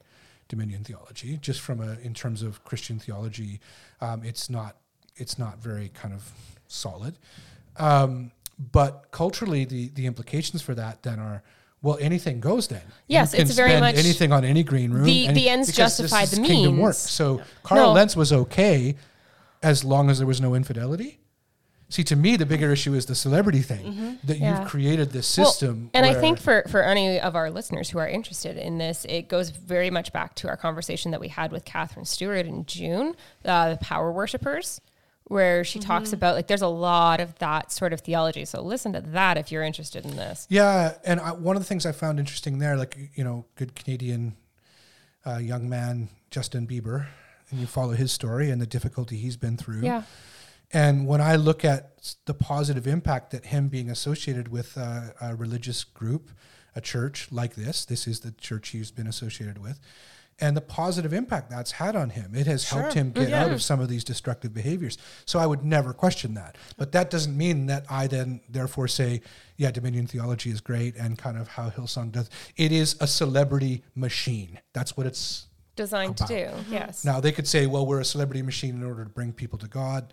[0.48, 3.60] dominion theology just from a in terms of christian theology
[4.00, 4.78] um, it's not
[5.20, 6.32] it's not very kind of
[6.68, 7.16] solid
[7.78, 8.32] um,
[8.72, 11.44] but culturally the the implications for that then are
[11.82, 15.04] well anything goes then Yes, you can it's very much anything on any green room
[15.06, 16.98] the- any- the ends because this justify is the kingdom work means.
[16.98, 17.92] so carl No.
[17.94, 18.96] lentz was okay
[19.64, 21.16] as long as there was no infidelity
[21.92, 24.44] See, to me, the bigger issue is the celebrity thing that Mm-hmm.
[24.44, 24.60] Yeah.
[24.60, 25.90] you've created this Well, system.
[25.96, 29.28] and I think for, for any of our listeners who are interested in this, it
[29.28, 33.16] goes very much back to our conversation that we had with Katherine Stewart in June,
[33.44, 34.80] uh, the power worshippers,
[35.30, 38.44] where she talks about like there's a lot of that sort of theology.
[38.46, 40.48] So listen to that if you're interested in this.
[40.50, 43.76] Yeah, and I, one of the things I found interesting there, like you know, good
[43.76, 44.36] Canadian
[45.26, 47.06] uh, young man Justin Bieber,
[47.52, 49.82] and you follow his story and the difficulty he's been through.
[49.82, 50.04] Yeah.
[50.72, 55.36] And when I look at the positive impact that him being associated with uh, a
[55.36, 56.32] religious group,
[56.76, 59.80] a church like this, this is the church he's been associated with,
[60.41, 63.43] and the positive impact that's had on him, it has helped him get Yeah.
[63.45, 64.97] out of some of these destructive behaviors.
[65.25, 66.58] So I would never question that.
[66.78, 69.21] But that doesn't mean that I then therefore say,
[69.58, 72.30] yeah, Dominion theology is great and kind of how Hillsong does.
[72.58, 74.60] It is a celebrity machine.
[74.73, 76.65] That's what it's Designed to About.
[76.67, 76.71] do.
[76.73, 77.06] Yes.
[77.06, 79.67] now they could say, well, we're a celebrity machine in order to bring people to
[79.67, 80.12] God.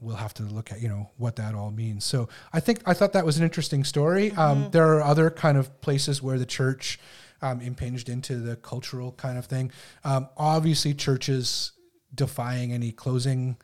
[0.00, 2.04] We'll have to look at you know what that all means.
[2.04, 4.32] So I think I thought that was an interesting story.
[4.32, 6.98] Um, there are other kind of places where the church
[7.44, 9.70] um, impinged into the cultural kind of thing.
[10.02, 11.72] Um, obviously, churches
[12.14, 13.56] defying any closing.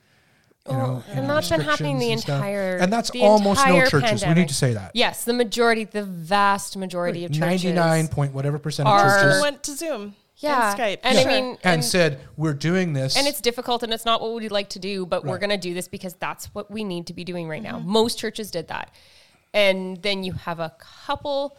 [0.68, 2.36] You know, Well, any and that's been happening the restrictions and stuff.
[2.36, 4.26] entire and that's almost no entire churches.
[4.26, 4.92] We need to say that.
[4.94, 7.64] Yes, the majority, the vast majority of churches.
[7.64, 10.14] Ninety nine point whatever percent of churches went to Zoom.
[10.36, 10.70] Yeah.
[10.70, 10.98] And Skype.
[11.02, 11.28] And Sure.
[11.28, 13.16] I mean, and, and, said we're doing this.
[13.16, 15.58] and it's difficult and it's not what we'd like to do, but we're going to
[15.58, 17.78] do this because that's what we need to be doing right now.
[17.78, 17.90] Mm-hmm.
[17.90, 18.90] Most churches did that.
[19.52, 21.58] And then you have a couple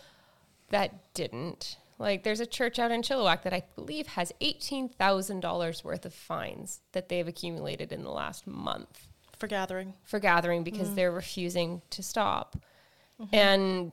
[0.69, 1.77] that didn't.
[2.01, 6.81] Like there's a church out in Chilliwack that I believe has $18,000 worth of fines
[6.93, 9.93] that they've accumulated in the last month for gathering.
[10.03, 10.95] for gathering because Mm-hmm.
[10.95, 12.57] they're refusing to stop.
[13.31, 13.91] And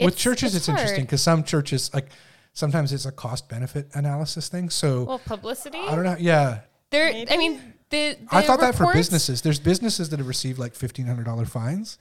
[0.00, 0.78] with churches it's, hard.
[0.78, 2.08] interesting because some churches like
[2.54, 5.78] sometimes it's a cost benefit analysis thing so Well, publicity.
[5.78, 9.60] i don't know yeah There, I mean, the, the i thought that for businesses there's
[9.60, 11.98] businesses that have received like $1500 fines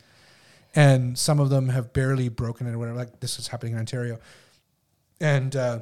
[0.76, 3.80] and some of them have barely broken it or whatever like this is happening in
[3.80, 4.18] ontario
[5.20, 5.80] and uh,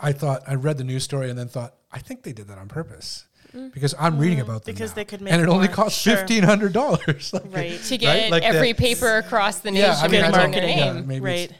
[0.00, 2.58] i thought i read the news story and then thought i think they did that
[2.58, 3.26] on purpose
[3.72, 4.76] because i'm reading about them Mm.
[4.76, 4.94] Because now.
[4.96, 5.74] they could make and it only more.
[5.76, 6.16] cost Sure.
[6.16, 7.80] $1500 like, Right.
[7.84, 10.04] to get Like every the- paper across the Yeah, nation.
[10.04, 10.78] I mean, with I marketing.
[10.78, 11.06] yeah, name.
[11.06, 11.52] maybe right.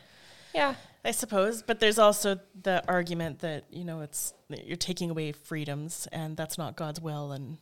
[0.54, 0.74] Yeah.
[1.06, 6.08] I suppose, but there's also the argument that you know it's you're taking away freedoms,
[6.10, 7.58] and that's not God's will, and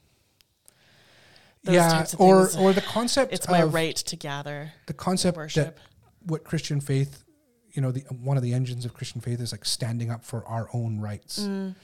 [1.64, 4.72] those yeah or or the concept it's my right to gather.
[4.86, 5.76] the concept worship.
[5.76, 5.82] that
[6.26, 7.24] what Christian faith,
[7.72, 10.46] you know, the one of the engines of Christian faith is like standing up for
[10.46, 11.40] our own rights.
[11.40, 11.74] Mm.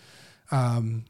[0.50, 1.04] Um,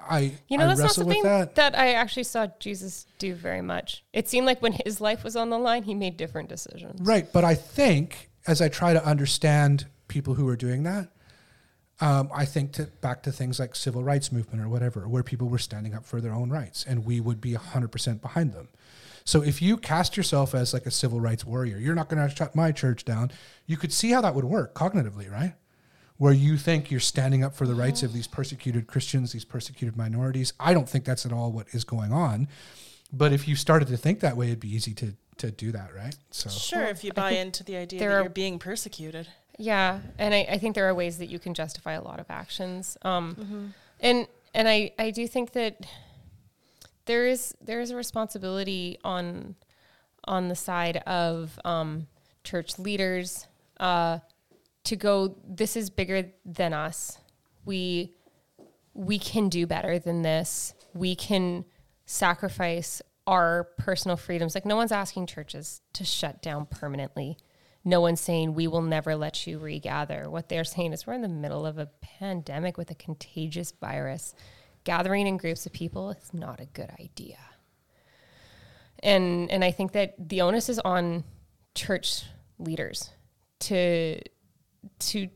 [0.00, 1.54] I You know, I that's not something that.
[1.56, 1.78] that.
[1.78, 4.04] I actually saw Jesus do very much.
[4.12, 7.00] It seemed like when his life was on the line, he made different decisions.
[7.02, 11.08] Right, but I think as I try to understand people who are doing that,
[12.04, 15.48] um, I think to, back to things like civil rights movement or whatever, where people
[15.48, 18.68] were standing up for their own rights, and we would be hundred percent behind them.
[19.24, 22.34] So if you cast yourself as like a civil rights warrior, you're not going to
[22.34, 23.30] shut my church down.
[23.66, 25.54] You could see how that would work cognitively, right?
[26.18, 29.96] Where you think you're standing up for the rights of these persecuted Christians, these persecuted
[29.96, 30.52] minorities.
[30.60, 32.48] I don't think that's at all what is going on.
[33.12, 35.92] But if you started to think that way, it'd be easy to to do that,
[35.94, 36.14] right?
[36.30, 39.26] So Sure, if you buy into the idea there that are- you're being persecuted.
[39.58, 42.26] Yeah, and I, I think there are ways that you can justify a lot of
[42.30, 42.96] actions.
[43.02, 43.66] Um, Mm-hmm.
[44.00, 45.84] and and I, I do think that
[47.06, 49.54] there is there is a responsibility on
[50.24, 52.06] on the side of um,
[52.44, 53.46] church leaders,
[53.80, 54.18] uh,
[54.84, 55.36] to go.
[55.46, 57.18] This is bigger than us.
[57.64, 58.12] We
[58.94, 60.72] we can do better than this.
[60.94, 61.64] We can
[62.06, 64.54] sacrifice our personal freedoms.
[64.54, 67.36] Like no one's asking churches to shut down permanently.
[67.84, 70.30] No one's saying we will never let you regather.
[70.30, 74.34] What they're saying is we're in the middle of a pandemic with a contagious virus.
[74.84, 77.38] Gathering in groups of people is not a good idea.
[79.02, 81.24] And and I think that the onus is on
[81.74, 82.24] church
[82.58, 83.10] leaders
[83.60, 84.20] to
[84.98, 85.28] to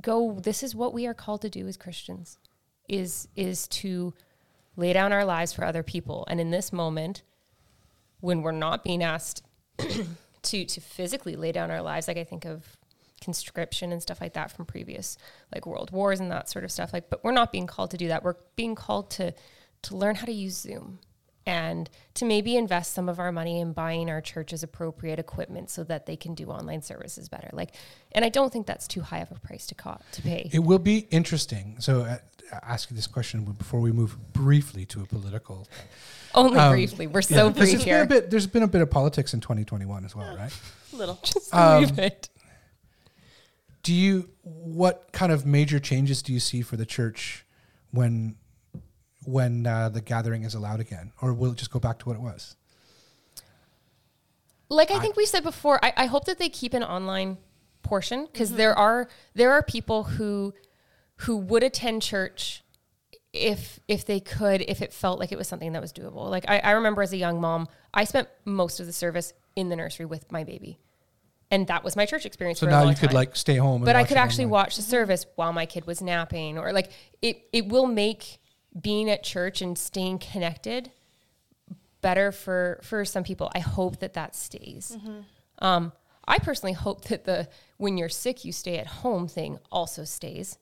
[0.00, 2.38] go this is what we are called to do as Christians
[2.88, 4.14] is is to
[4.76, 6.24] lay down our lives for other people.
[6.28, 7.22] And in this moment,
[8.20, 9.42] when we're not being asked
[10.44, 12.64] to to physically lay down our lives, like I think of
[13.20, 15.16] conscription and stuff like that from previous
[15.52, 16.92] like world wars and that sort of stuff.
[16.92, 18.22] Like, but we're not being called to do that.
[18.22, 19.34] We're being called to
[19.82, 20.98] to learn how to use Zoom
[21.46, 25.84] and to maybe invest some of our money in buying our churches appropriate equipment so
[25.84, 27.50] that they can do online services better.
[27.52, 27.74] Like,
[28.12, 30.48] and I don't think that's too high of a price to, co- to pay.
[30.52, 31.76] It will be interesting.
[31.80, 32.18] So, uh,
[32.52, 35.66] ask you this question before we move briefly to a political.
[36.34, 37.06] Only Um, briefly.
[37.06, 38.06] We're so there's brief been a here.
[38.06, 38.30] bit.
[38.30, 40.52] There's been a bit of politics in 2021 as well, right?
[40.92, 41.18] Little.
[41.24, 42.28] Just Um, leave it.
[43.82, 44.30] Do you?
[44.42, 47.44] What kind of major changes do you see for the church
[47.90, 48.36] when
[49.24, 52.16] when uh, the gathering is allowed again, or will it just go back to what
[52.16, 52.56] it was?
[54.70, 57.36] like I think we said before, I, I hope that they keep an online
[57.82, 60.52] portion because there are there are people who
[61.18, 62.62] who would attend church
[63.32, 66.30] if if they could if it felt like it was something that was doable.
[66.30, 69.68] Like I, I remember as a young mom, I spent most of the service in
[69.68, 70.78] the nursery with my baby,
[71.50, 72.60] and that was my church experience.
[72.60, 73.16] So for a now long you could time.
[73.16, 73.76] like stay home.
[73.76, 74.62] And but I could actually online.
[74.62, 76.90] watch the service while my kid was napping, or like
[77.22, 77.42] it.
[77.52, 78.38] It will make
[78.80, 80.90] being at church and staying connected
[82.00, 83.50] better for for some people.
[83.54, 84.96] I hope that that stays.
[85.58, 85.92] Um,
[86.26, 87.48] I personally hope that the
[87.78, 90.58] when you're sick you stay at home thing also stays.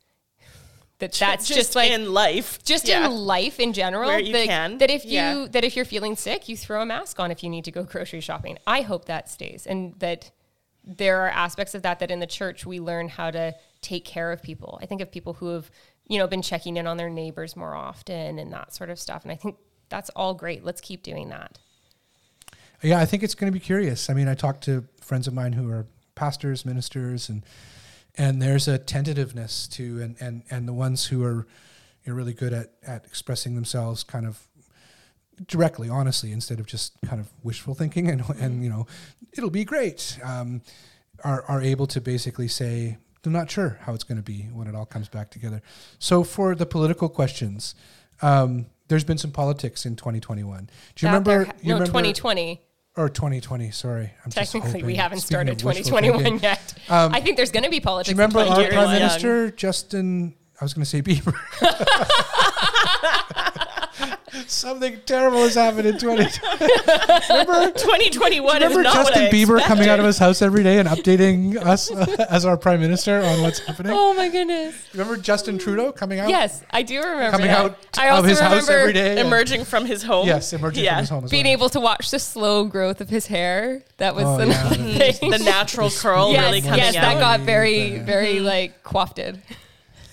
[1.03, 2.63] That that's just, like in life.
[2.65, 3.07] just Yeah.
[3.07, 5.47] in life in general Where you that, can, that if you yeah.
[5.51, 7.83] that if you're feeling sick you throw a mask on if you need to go
[7.83, 10.31] grocery shopping i hope that stays and that
[10.85, 14.31] there are aspects of that that in the church we learn how to take care
[14.33, 15.71] of people i think of people who have
[16.09, 19.23] you know been checking in on their neighbors more often and that sort of stuff
[19.25, 19.57] and i think
[19.89, 21.59] that's all great let's keep doing that
[22.83, 24.11] Yeah, I think it's going to be curious.
[24.11, 25.87] I mean, I talked to friends of mine who are
[26.17, 27.45] pastors, ministers, and
[28.17, 31.47] and there's a tentativeness to and and and the ones who are
[32.05, 34.47] you know, really good at at expressing themselves, kind of
[35.47, 38.87] directly, honestly, instead of just kind of wishful thinking and and you know,
[39.33, 40.19] it'll be great.
[40.23, 40.63] Um,
[41.25, 42.99] are are able to basically say.
[43.25, 45.63] I'm not sure how it's going to be when it all comes back together.
[46.01, 47.77] So, for the political questions,
[48.21, 50.69] um, there's been some politics in 2021.
[50.97, 51.47] Do you remember?
[51.63, 52.61] you no remember, 2020
[52.97, 53.71] or 2020.
[53.71, 57.51] Sorry, I'm just technically we haven't Speaking started 2021 thinking, yet Um, i think there's
[57.51, 58.09] going to be politics.
[58.09, 58.85] Do you remember our 2021.
[58.85, 60.35] prime minister Justin?
[60.61, 61.35] I was going to say Bieber.
[64.49, 66.67] Something terrible has happened in 2020.
[67.31, 70.63] remember, 2021 is remember not Justin what I Bieber coming out of his house every
[70.63, 73.93] day and updating us uh, as our prime minister on what's happening?
[73.95, 76.29] oh my goodness Remember Justin Trudeau coming out?
[76.29, 77.59] yes i do remember Coming that.
[77.65, 79.11] out i of also his house remember every day.
[79.19, 80.27] and- emerging from his home.
[80.27, 80.95] Yes, emerging Yeah.
[80.95, 81.53] from his home as being well.
[81.55, 85.13] able to watch the slow growth of his hair that was Oh, another yeah.
[85.13, 87.03] thing the natural curl yes, really coming yes, out.
[87.03, 88.05] that got very, Yeah.
[88.05, 89.41] very like quafted.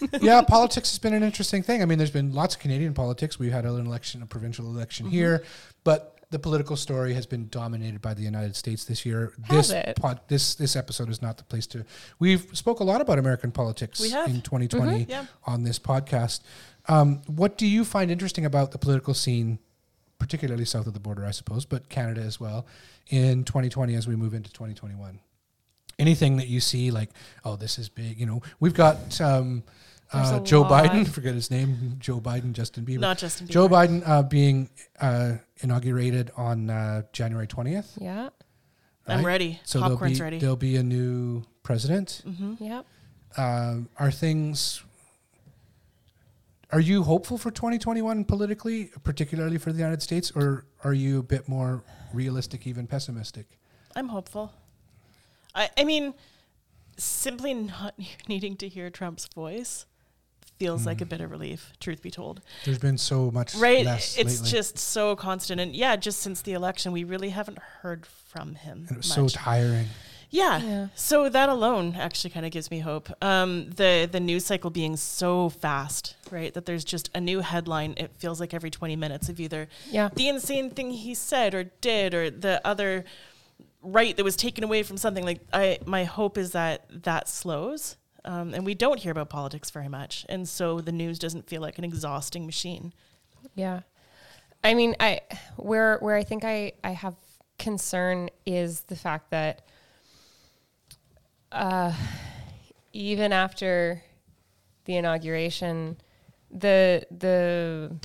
[0.21, 1.81] yeah, politics has been an interesting thing.
[1.81, 3.38] I mean, there's been lots of Canadian politics.
[3.39, 5.15] We've had an election, a provincial election Mm-hmm.
[5.15, 5.43] here,
[5.83, 9.33] but the political story has been dominated by the United States this year.
[9.45, 11.83] Has this pod, this this episode is not the place to.
[12.19, 14.69] We've spoke a lot about American politics in 2020
[15.05, 15.09] Mm-hmm.
[15.09, 15.25] Yeah.
[15.45, 16.41] on this podcast.
[16.88, 19.59] Um, what do you find interesting about the political scene,
[20.19, 22.65] particularly south of the border, I suppose, but Canada as well,
[23.09, 25.19] in 2020 as we move into 2021?
[25.97, 27.09] Anything that you see, like,
[27.43, 28.19] oh, this is big.
[28.19, 29.19] You know, we've got.
[29.19, 29.63] Um,
[30.12, 30.86] uh, Joe lot.
[30.86, 33.00] Biden, forget his name, Joe Biden, Justin Bieber.
[33.00, 33.52] Not Justin Bieber.
[33.52, 34.69] Joe Biden uh, being
[35.00, 37.98] uh, inaugurated on uh, January 20th.
[38.00, 38.30] Yeah.
[39.08, 39.60] I'm ready.
[39.63, 40.38] So there'll Popcorn's be, ready.
[40.39, 42.24] there'll be a new president.
[42.60, 42.86] Yep.
[43.38, 44.84] Um, are things.
[46.72, 51.24] Are you hopeful for 2021 politically, particularly for the United States, or are you a
[51.24, 53.58] bit more realistic, even pessimistic?
[53.95, 54.54] I'm hopeful.
[55.56, 56.13] I, I mean,
[56.98, 57.95] simply not
[58.28, 59.88] needing to hear Trump's voice
[60.60, 61.10] feels like a Hmm.
[61.10, 62.41] bit of relief, truth be told.
[62.65, 63.86] There's been so much Right?
[63.86, 65.62] less It's lately, just so constant.
[65.62, 68.86] And yeah, just since the election, we really haven't heard from him.
[68.89, 69.15] and it was much.
[69.15, 69.88] so tiring.
[70.32, 70.62] Yeah.
[70.62, 70.88] Yeah.
[70.93, 73.10] So that alone actually kind of gives me hope.
[73.23, 76.54] Um, the the news cycle being so fast, right?
[76.54, 77.95] That there's just a new headline.
[77.97, 80.10] It feels like every 20 minutes of either Yeah.
[80.13, 83.06] the insane thing he said or did or the other
[83.82, 85.23] right that was taken away from something.
[85.25, 87.95] Like I, my hope is that that slows,
[88.30, 91.62] um, and we don't hear about politics very much, and so the news doesn't feel
[91.62, 92.94] like an exhausting machine.
[93.56, 93.82] Yeah.
[94.63, 95.22] I mean, I
[95.56, 97.15] where where I think I I have
[97.58, 99.63] concern is the fact that
[101.52, 101.92] uh,
[102.94, 104.04] even after
[104.86, 105.98] the inauguration,
[106.52, 107.96] the the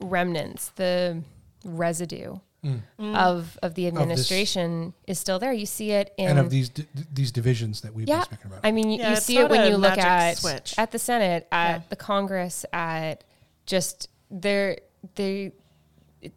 [0.00, 1.22] remnants, the
[1.64, 2.80] residue Mm.
[2.98, 3.16] Mm.
[3.16, 5.52] of of the administration is still there.
[5.52, 8.16] You see it in and of these d- these divisions that we've yeah.
[8.16, 8.60] been speaking about.
[8.64, 10.74] I mean, you, Yeah, you see it when you look at switch.
[10.76, 11.82] at the Senate, at Yeah.
[11.90, 13.22] the Congress, at
[13.66, 14.78] just there
[15.14, 15.52] there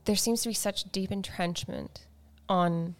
[0.06, 2.02] there seems to be such deep entrenchment
[2.48, 2.96] on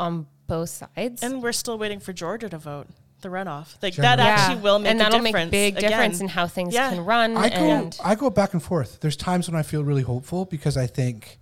[0.00, 1.22] on both sides.
[1.22, 2.86] And we're still waiting for Georgia to vote
[3.22, 3.76] the runoff.
[3.82, 4.16] Like Generally.
[4.16, 4.30] that Yeah.
[4.34, 5.50] actually will make and a that'll difference.
[5.52, 5.90] make big again.
[5.90, 6.90] difference in how things Yeah.
[6.90, 7.36] can run.
[7.36, 9.00] I go and I go back and forth.
[9.00, 11.38] There's times when I feel really hopeful because I think,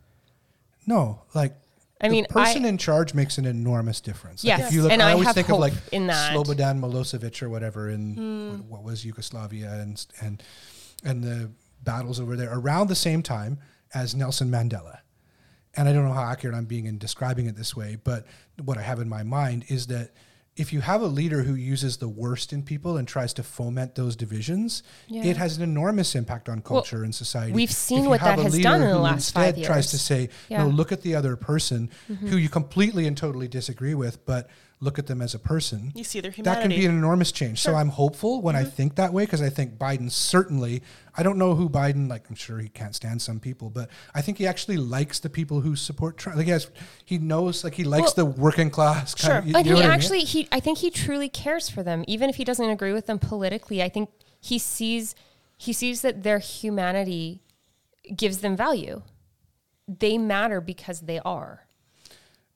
[0.87, 1.55] no, like
[2.01, 4.45] I mean, the person I- in charge makes an enormous difference.
[4.45, 6.33] Like Yes, if you look, and I I always think of like in that.
[6.35, 8.51] Slobodan Milosevic or whatever in Hmm.
[8.71, 10.43] what, what was Yugoslavia and and
[11.05, 11.51] and the
[11.83, 13.59] battles over there around the same time
[13.95, 14.99] as Nelson Mandela.
[15.77, 18.27] And I don't know how accurate I'm being in describing it this way, but
[18.65, 20.11] what I have in my mind is that
[20.57, 23.97] if you have a leader who uses the worst in people and tries to foment
[23.97, 25.25] those divisions, Yeah.
[25.25, 27.53] it has an enormous impact on culture and society.
[27.53, 30.29] we've seen what that has done in the who last instead five tries to say,
[30.49, 30.63] Yeah.
[30.65, 32.29] no, look at the other person Mm-hmm.
[32.29, 34.49] who you completely and totally disagree with, but
[34.85, 35.91] look at them as a person.
[35.95, 36.63] You see their humanity.
[36.63, 37.61] That can be an enormous change.
[37.61, 38.67] So I'm hopeful when Mm-hmm.
[38.67, 40.83] I think that way because I think Biden certainly.
[41.17, 42.29] I don't know who Biden like.
[42.29, 45.61] I'm sure he can't stand some people, but I think he actually likes the people
[45.61, 46.37] who support Trump.
[46.37, 46.71] Like he, has,
[47.05, 49.15] he knows like he likes Well- the working class.
[49.15, 49.39] Kind Sure.
[49.39, 49.95] of, you, But you know he what I mean?
[50.01, 53.07] actually, he I think he truly cares for them, even if he doesn't agree with
[53.07, 53.83] them politically.
[53.83, 55.15] I think he sees
[55.57, 57.41] he sees that their humanity
[58.15, 59.03] gives them value.
[59.87, 61.67] They matter because they are.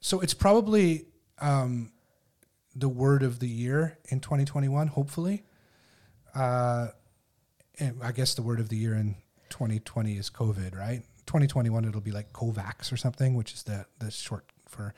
[0.01, 1.07] So it's probably
[1.41, 1.93] um,
[2.79, 4.89] the word of the year in 2021.
[4.89, 5.45] Hopefully,
[6.35, 6.89] uh,
[7.79, 9.17] and I guess the word of the year in
[9.51, 11.03] 2020 is COVID, right?
[11.27, 14.95] 2021 it'll be like COVAX or something, which is the the short for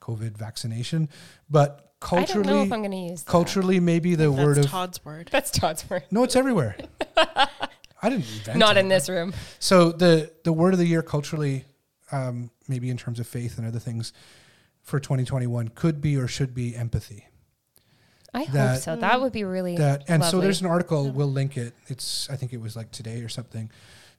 [0.00, 1.08] COVID vaccination.
[1.50, 3.30] But culturally, I don't culturally, know if I'm going to use that.
[3.30, 5.28] culturally, maybe the That's word of Todd's word.
[5.32, 6.04] That's Todd's word.
[6.10, 6.76] no, it's everywhere.
[7.16, 8.80] I didn't invent Not it.
[8.80, 9.32] in this room.
[9.58, 11.64] So the the word of the year culturally,
[12.10, 14.12] um, maybe in terms of faith and other things,
[14.82, 17.26] for 2021 could be or should be empathy.
[18.34, 18.96] I hope That- so.
[18.96, 21.74] That would be really That and so there's an article we'll link it.
[21.88, 23.70] It's I think it was like today or something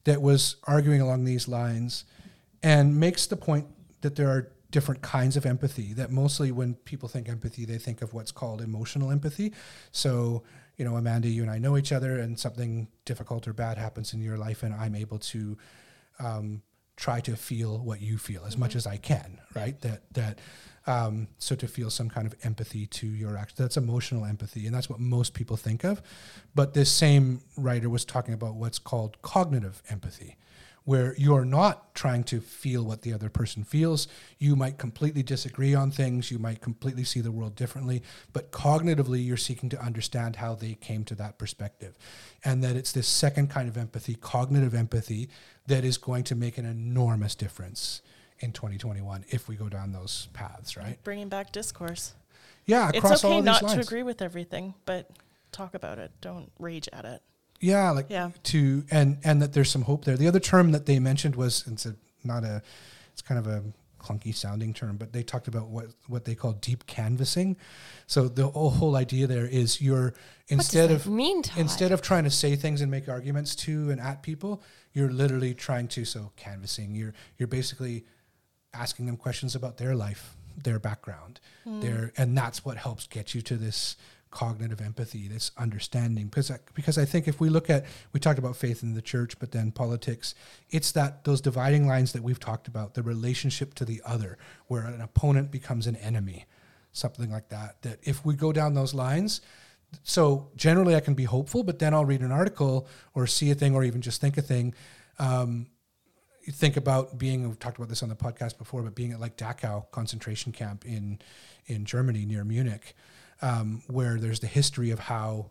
[0.04, 2.06] that was arguing along these lines
[2.62, 3.67] and makes the point
[4.02, 8.02] that there are different kinds of empathy that mostly when people think empathy they think
[8.02, 9.54] of what's called emotional empathy
[9.91, 10.41] so
[10.78, 14.13] you know amanda you and i know each other and something difficult or bad happens
[14.13, 15.56] in your life and i'm able to
[16.19, 16.63] um,
[16.96, 19.80] try to feel what you feel as much as i can right?
[19.82, 20.40] That that
[20.86, 24.76] um, so to feel some kind of empathy to your action that's emotional empathy and
[24.76, 26.02] that's what most people think of.
[26.54, 30.36] But this same writer was talking about what's called cognitive empathy
[30.86, 34.08] where you're not trying to feel what the other person feels.
[34.38, 39.26] You might completely disagree on things, you might completely see the world differently, but cognitively,
[39.26, 41.98] you're seeking to understand how they came to that perspective.
[42.43, 45.30] And that it's this second kind of empathy, cognitive empathy,
[45.67, 48.02] that is going to make an enormous difference
[48.39, 51.02] in 2021 if we go down those paths, right?
[51.04, 52.14] Bringing back discourse.
[52.66, 55.10] Yeah, across it's okay not these to agree with everything, but
[55.51, 56.12] talk about it.
[56.20, 57.22] Don't rage at it.
[57.64, 58.32] Yeah, like Yeah.
[58.43, 60.18] to and and that there's some hope there.
[60.18, 62.61] The other term that they mentioned was it's a, not a
[63.11, 63.64] it's kind of a
[63.99, 67.55] clunky sounding term, but they talked about what what they call deep canvassing.
[68.05, 70.14] So the whole, idea there is you're
[70.49, 74.22] instead of mean, instead of trying to say things and make arguments to and at
[74.22, 74.61] people,
[74.93, 76.95] you're literally trying to so canvassing.
[76.95, 78.03] You're you're basically
[78.74, 83.41] asking them questions about their life, their background, their and that's what helps get you
[83.43, 83.95] to this
[84.34, 86.26] cognitive empathy, this understanding.
[86.26, 89.02] Because I, because I think if we look at we talked about faith in the
[89.02, 90.36] church, but then politics,
[90.70, 94.84] it's that those dividing lines that we've talked about, the relationship to the other, where
[94.86, 96.46] an opponent becomes an enemy,
[96.92, 97.82] something like that.
[97.84, 99.42] That if we go down those lines.
[100.02, 103.56] So generally, I can be hopeful, but then I'll read an article or see a
[103.56, 104.74] thing or even just think a thing
[105.20, 105.68] um,
[106.52, 109.38] think about being we've talked about this on the podcast before but being at like
[109.38, 111.20] dachau concentration camp in
[111.68, 112.96] in germany near munich
[113.44, 115.50] um, where there's the history of how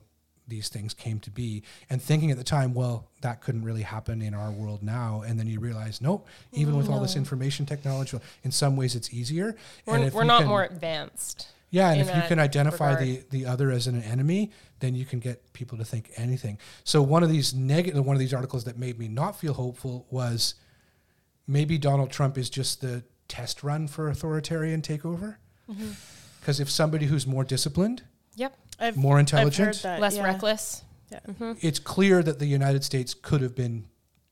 [0.49, 4.20] these things came to be and thinking at the time well that couldn't really happen
[4.20, 8.18] in our world now and then you realize nope even with all this information technology
[8.43, 9.55] in some ways it's easier
[9.86, 11.47] we're, and if we're not can- more advanced.
[11.70, 13.30] yeah, and if you can identify regard.
[13.30, 16.59] the the other as an enemy, then you can get people to think anything.
[16.84, 20.07] So one of these negative, one of these articles that made me not feel hopeful
[20.11, 20.55] was
[21.47, 25.36] maybe Donald Trump is just the test run for authoritarian takeover.
[26.43, 28.03] Because if somebody who's more disciplined,
[28.34, 28.57] Yep.
[28.80, 30.01] I've, more I've intelligent, heard that.
[30.01, 30.24] Less yeah.
[30.24, 30.82] reckless.
[31.12, 31.45] Mm-hmm.
[31.45, 31.53] Mm-hmm.
[31.66, 33.84] it's clear that the United States could have been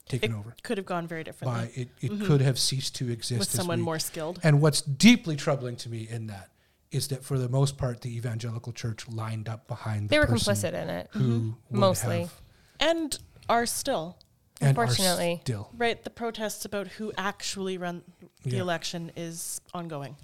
[0.09, 1.89] taken It over could have gone very differently by it.
[2.01, 2.25] It mm-hmm.
[2.27, 4.41] could have ceased to exist with someone we- more skilled.
[4.43, 6.49] And what's deeply troubling to me in that
[6.91, 10.27] is that for the most part, the evangelical church lined up behind the They were
[10.27, 11.09] complicit in it.
[11.13, 12.21] who would Mostly.
[12.23, 12.41] have-
[12.81, 13.17] And
[13.49, 14.17] are still.
[14.61, 15.41] and are Unfortunately.
[15.45, 15.71] still.
[15.77, 18.03] Right, the protests about who actually run
[18.43, 18.63] the Yeah.
[18.63, 20.17] election is ongoing.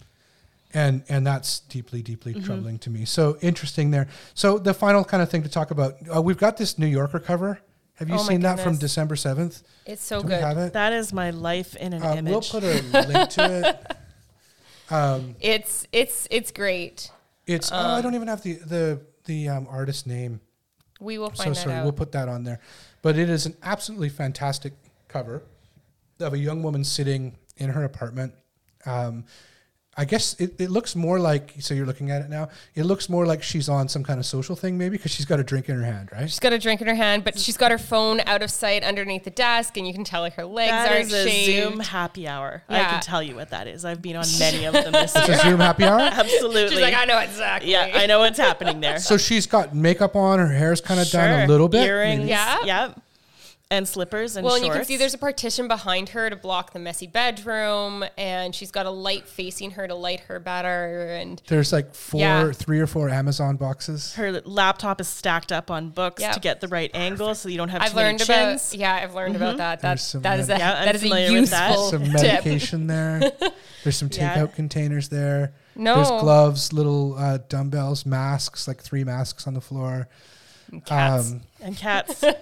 [0.82, 2.44] And and that's deeply deeply Mm-hmm.
[2.46, 3.04] troubling to me.
[3.06, 4.06] So interesting there.
[4.34, 7.18] So the final kind of thing to talk about uh, we've got this new yorker
[7.18, 7.58] cover.
[7.94, 10.56] Have you Oh seen that from december 7th It's so Do good.
[10.58, 10.72] it?
[10.74, 12.30] That is my life in an uh, image.
[12.32, 12.74] we'll put a
[13.08, 13.96] link to it.
[14.88, 17.10] Um, It's it's it's great.
[17.46, 20.40] it's oh, i don't even have the the the um, artist name.
[21.00, 21.74] We will so find that sorry.
[21.76, 21.82] out.
[21.84, 22.60] we'll put that on there.
[23.02, 24.72] But it is an absolutely fantastic
[25.08, 25.42] cover
[26.20, 28.32] of a young woman sitting in her apartment.
[28.86, 29.24] Um,
[29.98, 32.50] I guess it, it looks more like so you're looking at it now.
[32.74, 35.40] It looks more like she's on some kind of social thing maybe because she's got
[35.40, 36.28] a drink in her hand, right?
[36.28, 38.84] She's got a drink in her hand, but she's got her phone out of sight
[38.84, 41.70] underneath the desk, and you can tell like her legs That aren't is a shaved.
[41.70, 42.62] Zoom happy hour.
[42.68, 43.86] I can tell you what that is.
[43.86, 45.36] I've been on many of them this It's year.
[45.38, 45.98] a Zoom happy hour.
[46.12, 46.68] Absolutely.
[46.76, 47.72] She's like, I know exactly.
[47.72, 48.98] yeah, I know what's happening there.
[48.98, 51.86] So she's got makeup on, her hair's kind of done a little bit.
[51.86, 52.18] Earrings.
[52.18, 52.30] maybe.
[52.30, 52.64] Yeah.
[52.64, 53.00] Yep.
[53.68, 56.72] And slippers and Well, and you can see there's a partition behind her to block
[56.72, 61.08] the messy bedroom, and she's got a light facing her to light her better.
[61.20, 62.52] And There's like four, Yeah.
[62.52, 64.14] three or four Amazon boxes.
[64.14, 66.34] her laptop is stacked up on books Yep.
[66.34, 68.72] to get the right angle so you don't have I've too many learned about chins.
[68.76, 69.80] yeah, I've learned about that.
[69.80, 71.68] There's That some that is a med- Yeah, that is a familiar with that.
[71.70, 72.12] useful Some tip.
[72.12, 73.32] medication there.
[73.82, 74.36] There's some Yeah.
[74.36, 75.54] takeout containers there.
[75.74, 75.96] No.
[75.96, 80.06] There's gloves, little uh, dumbbells, masks, like three masks on the floor.
[80.84, 81.32] Cats.
[81.32, 82.22] Um, And cats.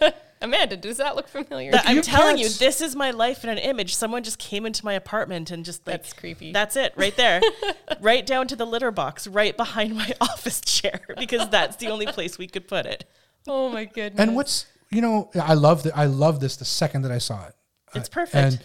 [0.45, 1.73] Amanda, does that look familiar?
[1.73, 3.95] That- I'm you telling you, this is my life in an image.
[3.97, 6.53] Someone just came into my apartment and just like That's creepy.
[6.53, 7.41] That's it, right there,
[8.01, 12.07] right down to the litter box, right behind my office chair, because that's the only
[12.07, 13.05] place we could put it.
[13.49, 14.21] oh my goodness.
[14.21, 15.97] and what's you know, I love that.
[15.97, 17.55] I love this the second that I saw it.
[17.95, 18.35] It's Uh, perfect.
[18.37, 18.61] And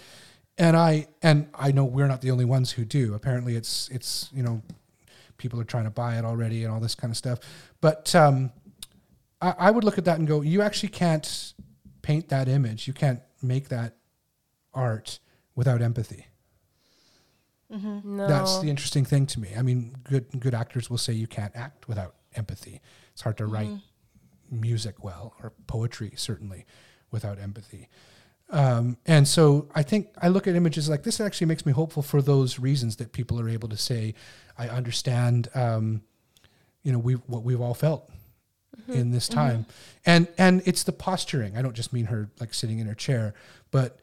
[0.60, 3.14] and I and I know we're not the only ones who do.
[3.16, 4.62] Apparently, it's it's you know,
[5.38, 7.40] people are trying to buy it already and all this kind of stuff.
[7.82, 8.52] But um,
[9.42, 11.54] I, I would look at that and go, you actually can't
[12.10, 12.88] paint that image.
[12.88, 13.96] You can't make that
[14.74, 15.20] art
[15.54, 16.26] without empathy.
[17.70, 18.28] no.
[18.28, 19.50] That's the interesting thing to me.
[19.56, 22.82] I mean, good good actors will say you can't act without empathy.
[23.14, 23.70] It's hard to write
[24.50, 26.66] music well or poetry certainly
[27.12, 27.90] without empathy.
[28.50, 31.22] Um, and so I think I look at images like this.
[31.22, 34.16] Actually makes me hopeful for those reasons that people are able to say,
[34.58, 36.02] "I understand." Um,
[36.82, 38.10] you know, we what we've all felt
[38.82, 38.94] Mm-hmm.
[38.94, 39.40] in this mm-hmm.
[39.40, 39.66] time,
[40.06, 41.58] and and it's the posturing.
[41.58, 43.34] I don't just mean her like sitting in her chair,
[43.72, 44.00] but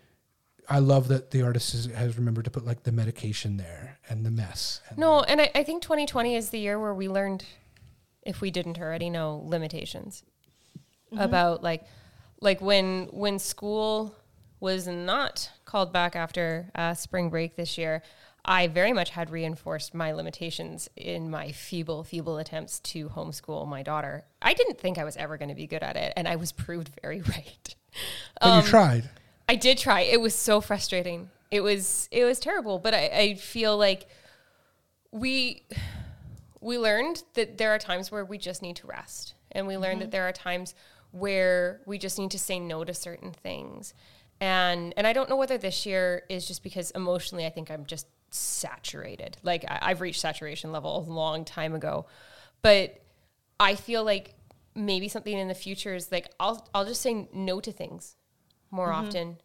[0.68, 4.26] I love that the artist has, has remembered to put like the medication there and
[4.26, 4.80] the mess.
[4.88, 7.44] And No, and I, I think 2020 is the year where we learned,
[8.22, 10.24] if we didn't already know, limitations
[11.12, 11.22] mm-hmm.
[11.22, 11.84] about like,
[12.40, 14.14] like when when school
[14.60, 18.02] was not called back after uh, spring break this year.
[18.48, 23.82] I very much had reinforced my limitations in my feeble, feeble attempts to homeschool my
[23.82, 24.24] daughter.
[24.40, 26.52] I didn't think I was ever going to be good at it, and I was
[26.52, 27.74] proved very right.
[28.40, 29.10] But Um, you tried.
[29.48, 30.02] I did try.
[30.02, 31.30] It was so frustrating.
[31.50, 32.78] It was it was terrible.
[32.78, 34.08] But I, I feel like
[35.10, 35.64] we
[36.60, 39.34] we learned that there are times where we just need to rest.
[39.52, 40.74] And we learned that there are times
[41.12, 43.94] where we just need to say no to certain things.
[44.40, 47.86] And and I don't know whether this year is just because emotionally I think I'm
[47.86, 49.36] just saturated.
[49.42, 52.06] Like I, I've reached saturation level a long time ago.
[52.62, 53.00] But
[53.60, 54.34] I feel like
[54.74, 58.16] maybe something in the future is like I'll I'll just say no to things
[58.70, 59.06] more mm-hmm.
[59.06, 59.36] often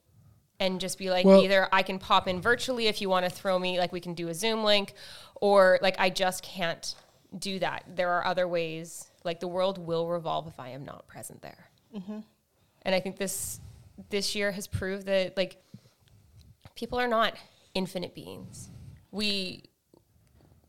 [0.60, 3.32] and just be like Well- either I can pop in virtually if you want to
[3.32, 4.94] throw me like we can do a Zoom link
[5.40, 6.96] or like I just can't
[7.38, 7.86] do that.
[7.96, 11.70] There are other ways like the world will revolve if I am not present there.
[11.96, 12.20] Mm-hmm.
[12.84, 13.60] And I think this
[14.10, 15.62] this year has proved that like
[16.76, 17.36] people are not
[17.74, 18.70] infinite beings.
[19.12, 19.64] We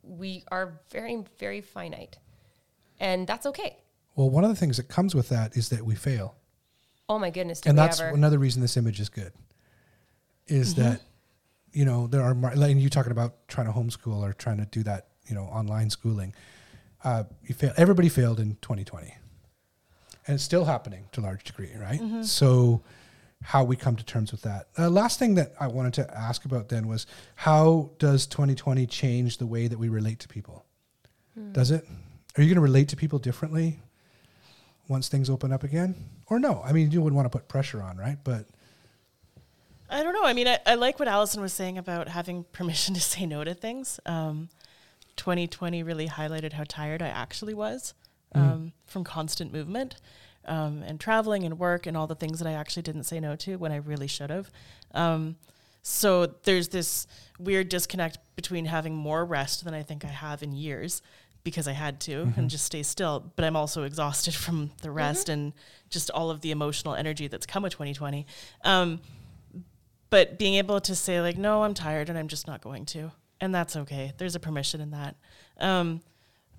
[0.03, 2.19] we are very very finite.
[3.01, 3.77] And that's okay.
[4.15, 6.35] Well, one of the things that comes with that is that we fail.
[7.09, 8.15] Oh my goodness, and that's ever?
[8.15, 9.33] another reason this image is good
[10.47, 10.83] is Mm-hmm.
[10.83, 11.01] that
[11.73, 14.67] you know there are mar- like you talking about trying to homeschool or trying to
[14.67, 16.35] do that you know online schooling
[17.05, 19.15] uh, you fail everybody failed in 2020
[20.27, 22.23] and it's still happening to a large degree right Mm-hmm.
[22.23, 22.83] so
[23.43, 24.69] how we come to terms with that.
[24.79, 29.39] Uh, last thing that i wanted to ask about then was how does 2020 change
[29.39, 30.65] the way that we relate to people?
[31.35, 31.53] Hmm.
[31.53, 31.87] does it?
[32.37, 33.81] Are you going to relate to people differently
[34.89, 35.95] once things open up again?
[36.29, 36.63] Or no?
[36.65, 38.19] I mean you wouldn't want to put pressure on right?
[38.23, 38.47] But
[39.91, 40.25] I don't know.
[40.25, 43.45] I mean, I, I like what Allison was saying about having permission to say no
[43.45, 44.01] to things.
[44.07, 44.49] Um,
[45.17, 47.93] 2020 really highlighted how tired I actually was
[48.35, 49.97] um, from constant movement
[50.47, 53.37] um, and traveling and work and all the things that I actually didn't say no
[53.37, 54.51] to when I really should have.
[54.93, 55.37] Um,
[55.83, 57.07] so there's this
[57.39, 61.03] weird disconnect between having more rest than I think I have in years
[61.45, 63.33] because I had to and just stay still.
[63.35, 65.53] But I'm also exhausted from the rest and
[65.91, 68.27] just all of the emotional energy that's come with 2020.
[68.65, 69.01] Um,
[70.09, 73.11] but being able to say like, no, I'm tired and I'm just not going to,
[73.41, 74.13] and that's okay.
[74.19, 75.17] There's a permission in that.
[75.59, 76.01] Um,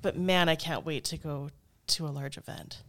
[0.01, 1.49] but man, I can't wait to go
[1.87, 2.81] to a large event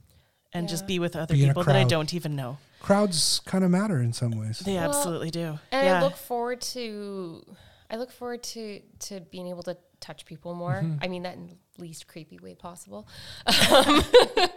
[0.54, 2.58] and just be with other Be people that I don't even know.
[2.80, 4.60] Crowds kind of matter in some ways.
[4.60, 5.58] They Well, absolutely do.
[5.72, 5.98] And yeah.
[5.98, 7.44] I look forward to
[7.90, 10.74] I look forward to to being able to touch people more.
[10.74, 10.98] Mm-hmm.
[11.02, 13.06] I mean that in the least creepy way possible.
[13.70, 14.02] Um,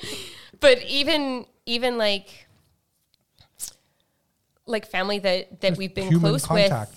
[0.59, 2.47] but even even like
[4.65, 6.91] like family that that we've been Human close contact.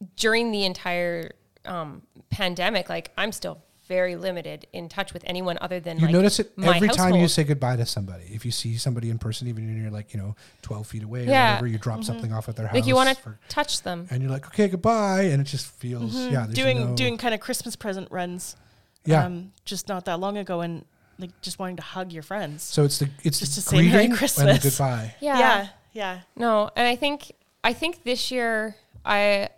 [0.00, 1.32] with during the entire
[1.64, 6.12] um, pandemic, like I'm still very limited in touch with anyone other than You like
[6.12, 8.24] notice it my every time you say goodbye to somebody.
[8.32, 11.20] If you see somebody in person, even when you're like, you know, 12 feet away
[11.22, 11.50] or Yeah.
[11.52, 12.74] whatever, you drop something off at their house.
[12.74, 14.06] like you want to touch them.
[14.10, 15.22] and you're like, okay, goodbye.
[15.24, 16.42] And it just feels, yeah.
[16.44, 16.52] Mm-hmm.
[16.52, 18.56] doing no- doing kind of Christmas present runs.
[19.04, 19.24] yeah.
[19.26, 20.84] Um, just not that long ago, and
[21.18, 22.62] like just wanting to hug your friends.
[22.62, 24.62] so it's the, it's just the to say Merry greeting and the Christmas.
[24.62, 25.14] goodbye.
[25.20, 25.38] Yeah.
[25.38, 26.20] yeah, yeah.
[26.36, 27.32] No, and I think
[27.62, 29.48] I think this year I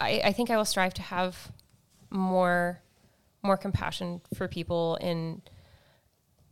[0.00, 1.50] I, I think I will strive to have
[2.10, 2.80] more
[3.44, 5.42] more compassion for people in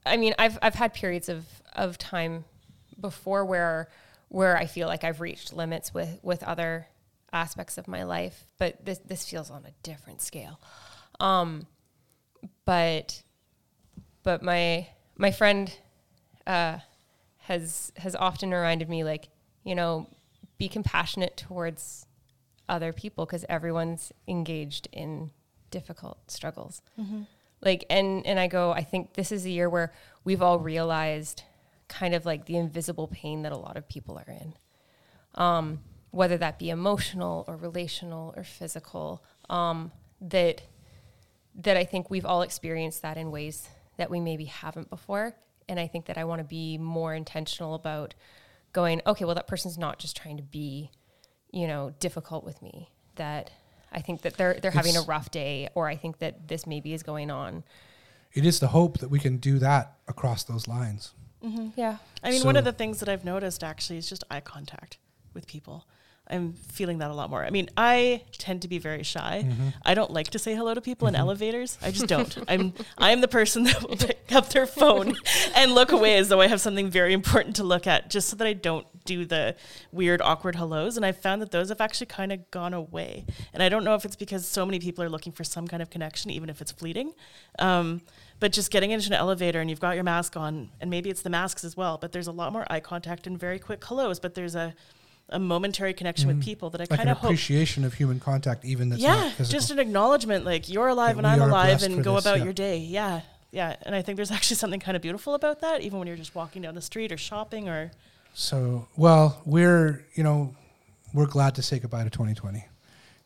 [0.05, 2.45] I mean I've I've had periods of of time
[3.01, 3.89] before where
[4.29, 6.87] where I feel like I've reached limits with with other
[7.33, 10.61] aspects of my life, but this this feels on a different scale.
[11.19, 11.67] Um
[12.65, 13.23] but
[14.23, 15.75] but my my friend
[16.47, 16.79] uh
[17.39, 19.29] has has often reminded me like
[19.65, 20.09] you know
[20.59, 22.07] be compassionate towards
[22.69, 25.31] other people because everyone's engaged in
[25.73, 26.81] difficult struggles.
[27.61, 29.93] Like and and i go i think this is a year where
[30.25, 31.43] we've all realized
[31.89, 34.55] kind of like the invisible pain that a lot of people are in.
[35.35, 40.63] Um, whether that be emotional or relational or physical um, that
[41.55, 45.35] that i think we've all experienced that in ways that we maybe haven't before.
[45.69, 48.15] And i think that i want to be more intentional about
[48.73, 50.91] going okay well that person's not just trying to be
[51.51, 53.51] you know difficult with me that
[53.93, 56.93] i think that they're they're having a rough day or i think that this maybe
[56.93, 57.63] is going on
[58.35, 61.13] It is the hope that we can do that across those lines.
[61.77, 64.99] yeah I mean, one of the things that I've noticed actually is just eye contact
[65.35, 65.87] with people.
[66.31, 67.45] I'm feeling that a lot more.
[67.45, 69.43] I mean, I tend to be very shy.
[69.45, 69.69] Mm-hmm.
[69.85, 71.79] I don't like to say hello to people in elevators.
[71.83, 72.33] I just don't.
[72.49, 75.17] I'm I'm the person that will pick up their phone
[75.57, 78.37] and look away as though I have something very important to look at, just so
[78.37, 79.57] that I don't do the
[79.91, 80.97] weird, awkward hellos.
[80.97, 83.25] And I've found that those have actually kind of gone away.
[83.53, 85.83] And I don't know if it's because so many people are looking for some kind
[85.83, 87.13] of connection, even if it's fleeting.
[87.59, 88.03] Um,
[88.41, 91.23] but just getting into an elevator and you've got your mask on, and maybe it's
[91.23, 94.19] the masks as well, but there's a lot more eye contact and very quick hellos.
[94.19, 94.75] But there's a
[95.29, 96.91] a momentary connection with people that I Mm.
[96.91, 100.69] Like kind of hope appreciation of human contact, even that's yeah, just an acknowledgement, like
[100.69, 102.45] you're alive and I'm alive, and go this, about yeah.
[102.45, 102.79] your day.
[102.79, 106.09] Yeah, yeah, and I think there's actually something kind of beautiful about that, even when
[106.09, 107.91] you're just walking down the street or shopping or.
[108.35, 110.55] So, well, we're you know
[111.13, 112.67] we're glad to say goodbye to 2020.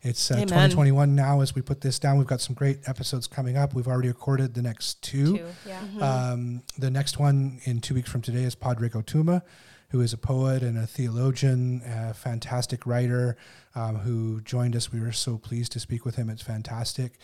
[0.02, 1.40] It's uh, 2021 now.
[1.40, 3.74] As we put this down, we've got some great episodes coming up.
[3.74, 5.38] We've already recorded the next two.
[5.38, 9.42] too yeah Um, the next one in two weeks from today is Pádraig Ó Tuama,
[9.90, 13.36] who is a poet and a theologian, a fantastic writer,
[13.74, 14.92] um, who joined us.
[14.92, 16.30] We were so pleased to speak with him.
[16.30, 17.18] It's fantastic.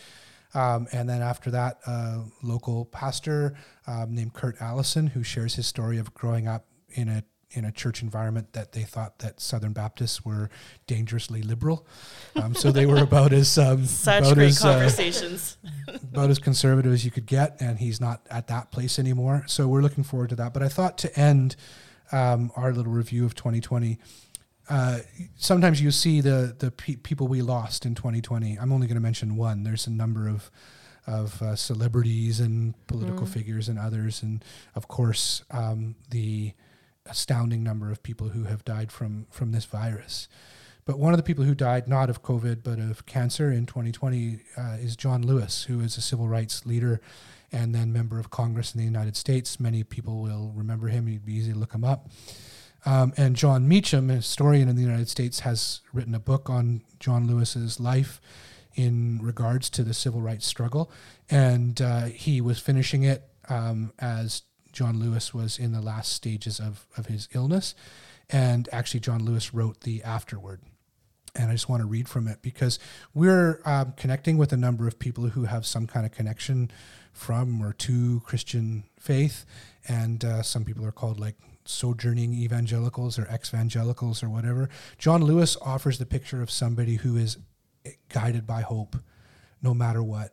[0.54, 3.54] Um, and then after that, a local pastor
[3.86, 7.22] um, named Kurt Allison, who shares his story of growing up in a
[7.52, 10.50] in a church environment that they thought that Southern Baptists were
[10.86, 11.86] dangerously liberal.
[12.36, 14.90] Um, so they were about as um, Such about great as, uh,
[16.02, 19.44] about as conservative as you could get, and he's not at that place anymore.
[19.46, 20.52] So we're looking forward to that.
[20.54, 21.56] But I thought to end
[22.10, 23.98] um, our little review of 2020.
[24.68, 25.00] Uh,
[25.36, 28.56] sometimes you see the the pe- people we lost in 2020.
[28.56, 29.64] I'm only going to mention one.
[29.64, 30.50] There's a number of
[31.06, 34.44] of uh, celebrities and political figures and others, and
[34.76, 36.52] of course um, the
[37.06, 40.28] astounding number of people who have died from from this virus.
[40.84, 44.40] But one of the people who died not of COVID but of cancer in 2020
[44.56, 47.00] uh, is John Lewis, who is a civil rights leader
[47.52, 49.60] and then member of Congress in the United States.
[49.60, 51.06] Many people will remember him.
[51.06, 52.08] It'd be easy to look him up.
[52.84, 56.82] Um, and Jon Meacham, a historian in the United States, has written a book on
[56.98, 58.20] John Lewis's life
[58.74, 60.90] in regards to the civil rights struggle.
[61.30, 64.42] And uh, he was finishing it um, as
[64.72, 67.74] John Lewis was in the last stages of, of his illness.
[68.30, 70.60] And actually, John Lewis wrote the afterword.
[71.34, 72.78] And I just want to read from it because
[73.14, 76.70] we're um, connecting with a number of people who have some kind of connection
[77.12, 79.46] from or to Christian faith.
[79.88, 84.68] And uh, some people are called like sojourning evangelicals or evangelicals or whatever.
[84.98, 87.38] John Lewis offers the picture of somebody who is
[88.08, 88.96] guided by hope
[89.62, 90.32] no matter what.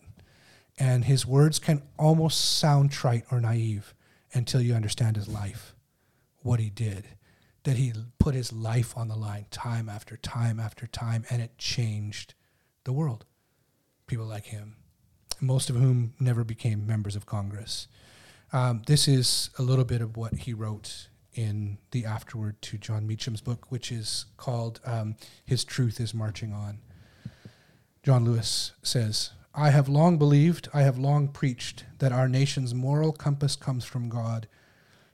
[0.77, 3.93] And his words can almost sound trite or naive
[4.33, 5.75] until you understand his life,
[6.41, 7.07] what he did,
[7.63, 11.57] that he put his life on the line time after time after time, and it
[11.57, 12.33] changed
[12.83, 13.25] the world.
[14.07, 14.77] People like him,
[15.39, 17.87] most of whom never became members of Congress.
[18.51, 23.05] Um, this is a little bit of what he wrote in the afterword to Jon
[23.05, 25.15] Meacham's book, which is called um,
[25.45, 26.79] His Truth is Marching On.
[28.01, 33.11] John Lewis says, I have long believed, I have long preached that our nation's moral
[33.11, 34.47] compass comes from God.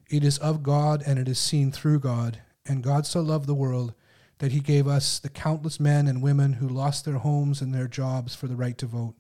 [0.10, 2.42] It is of God and it is seen through God.
[2.66, 3.94] And God so loved the world
[4.40, 7.88] that he gave us the countless men and women who lost their homes and their
[7.88, 9.16] jobs for the right to vote.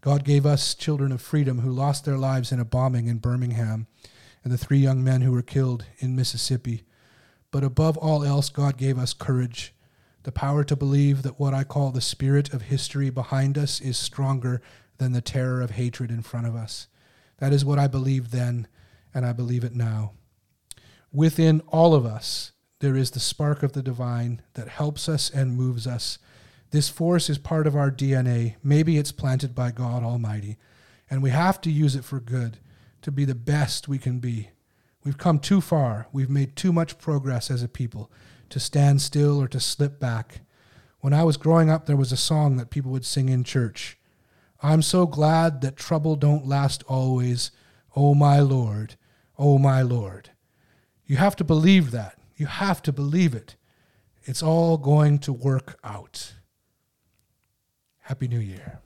[0.00, 3.86] God gave us children of freedom who lost their lives in a bombing in Birmingham
[4.44, 6.84] and the three young men who were killed in Mississippi.
[7.50, 9.74] But above all else, God gave us courage
[10.28, 13.96] the power to believe that what I call the spirit of history behind us is
[13.96, 14.60] stronger
[14.98, 16.86] than the terror of hatred in front of us.
[17.38, 18.68] That is what I believed then,
[19.14, 20.12] and I believe it now.
[21.10, 25.56] Within all of us, there is the spark of the divine that helps us and
[25.56, 26.18] moves us.
[26.72, 28.56] This force is part of our DNA.
[28.62, 30.58] Maybe it's planted by God Almighty,
[31.08, 32.58] and we have to use it for good,
[33.00, 34.50] to be the best we can be.
[35.04, 36.06] We've come too far.
[36.12, 38.10] We've made too much progress as a people
[38.50, 40.40] to stand still or to slip back.
[41.00, 43.98] When I was growing up, there was a song that people would sing in church.
[44.62, 47.50] I'm so glad that trouble don't last always.
[47.94, 48.96] Oh, my Lord,
[49.38, 50.30] oh, my Lord.
[51.06, 52.18] You have to believe that.
[52.36, 53.56] You have to believe it.
[54.24, 56.34] It's all going to work out.
[58.00, 58.80] Happy New Year.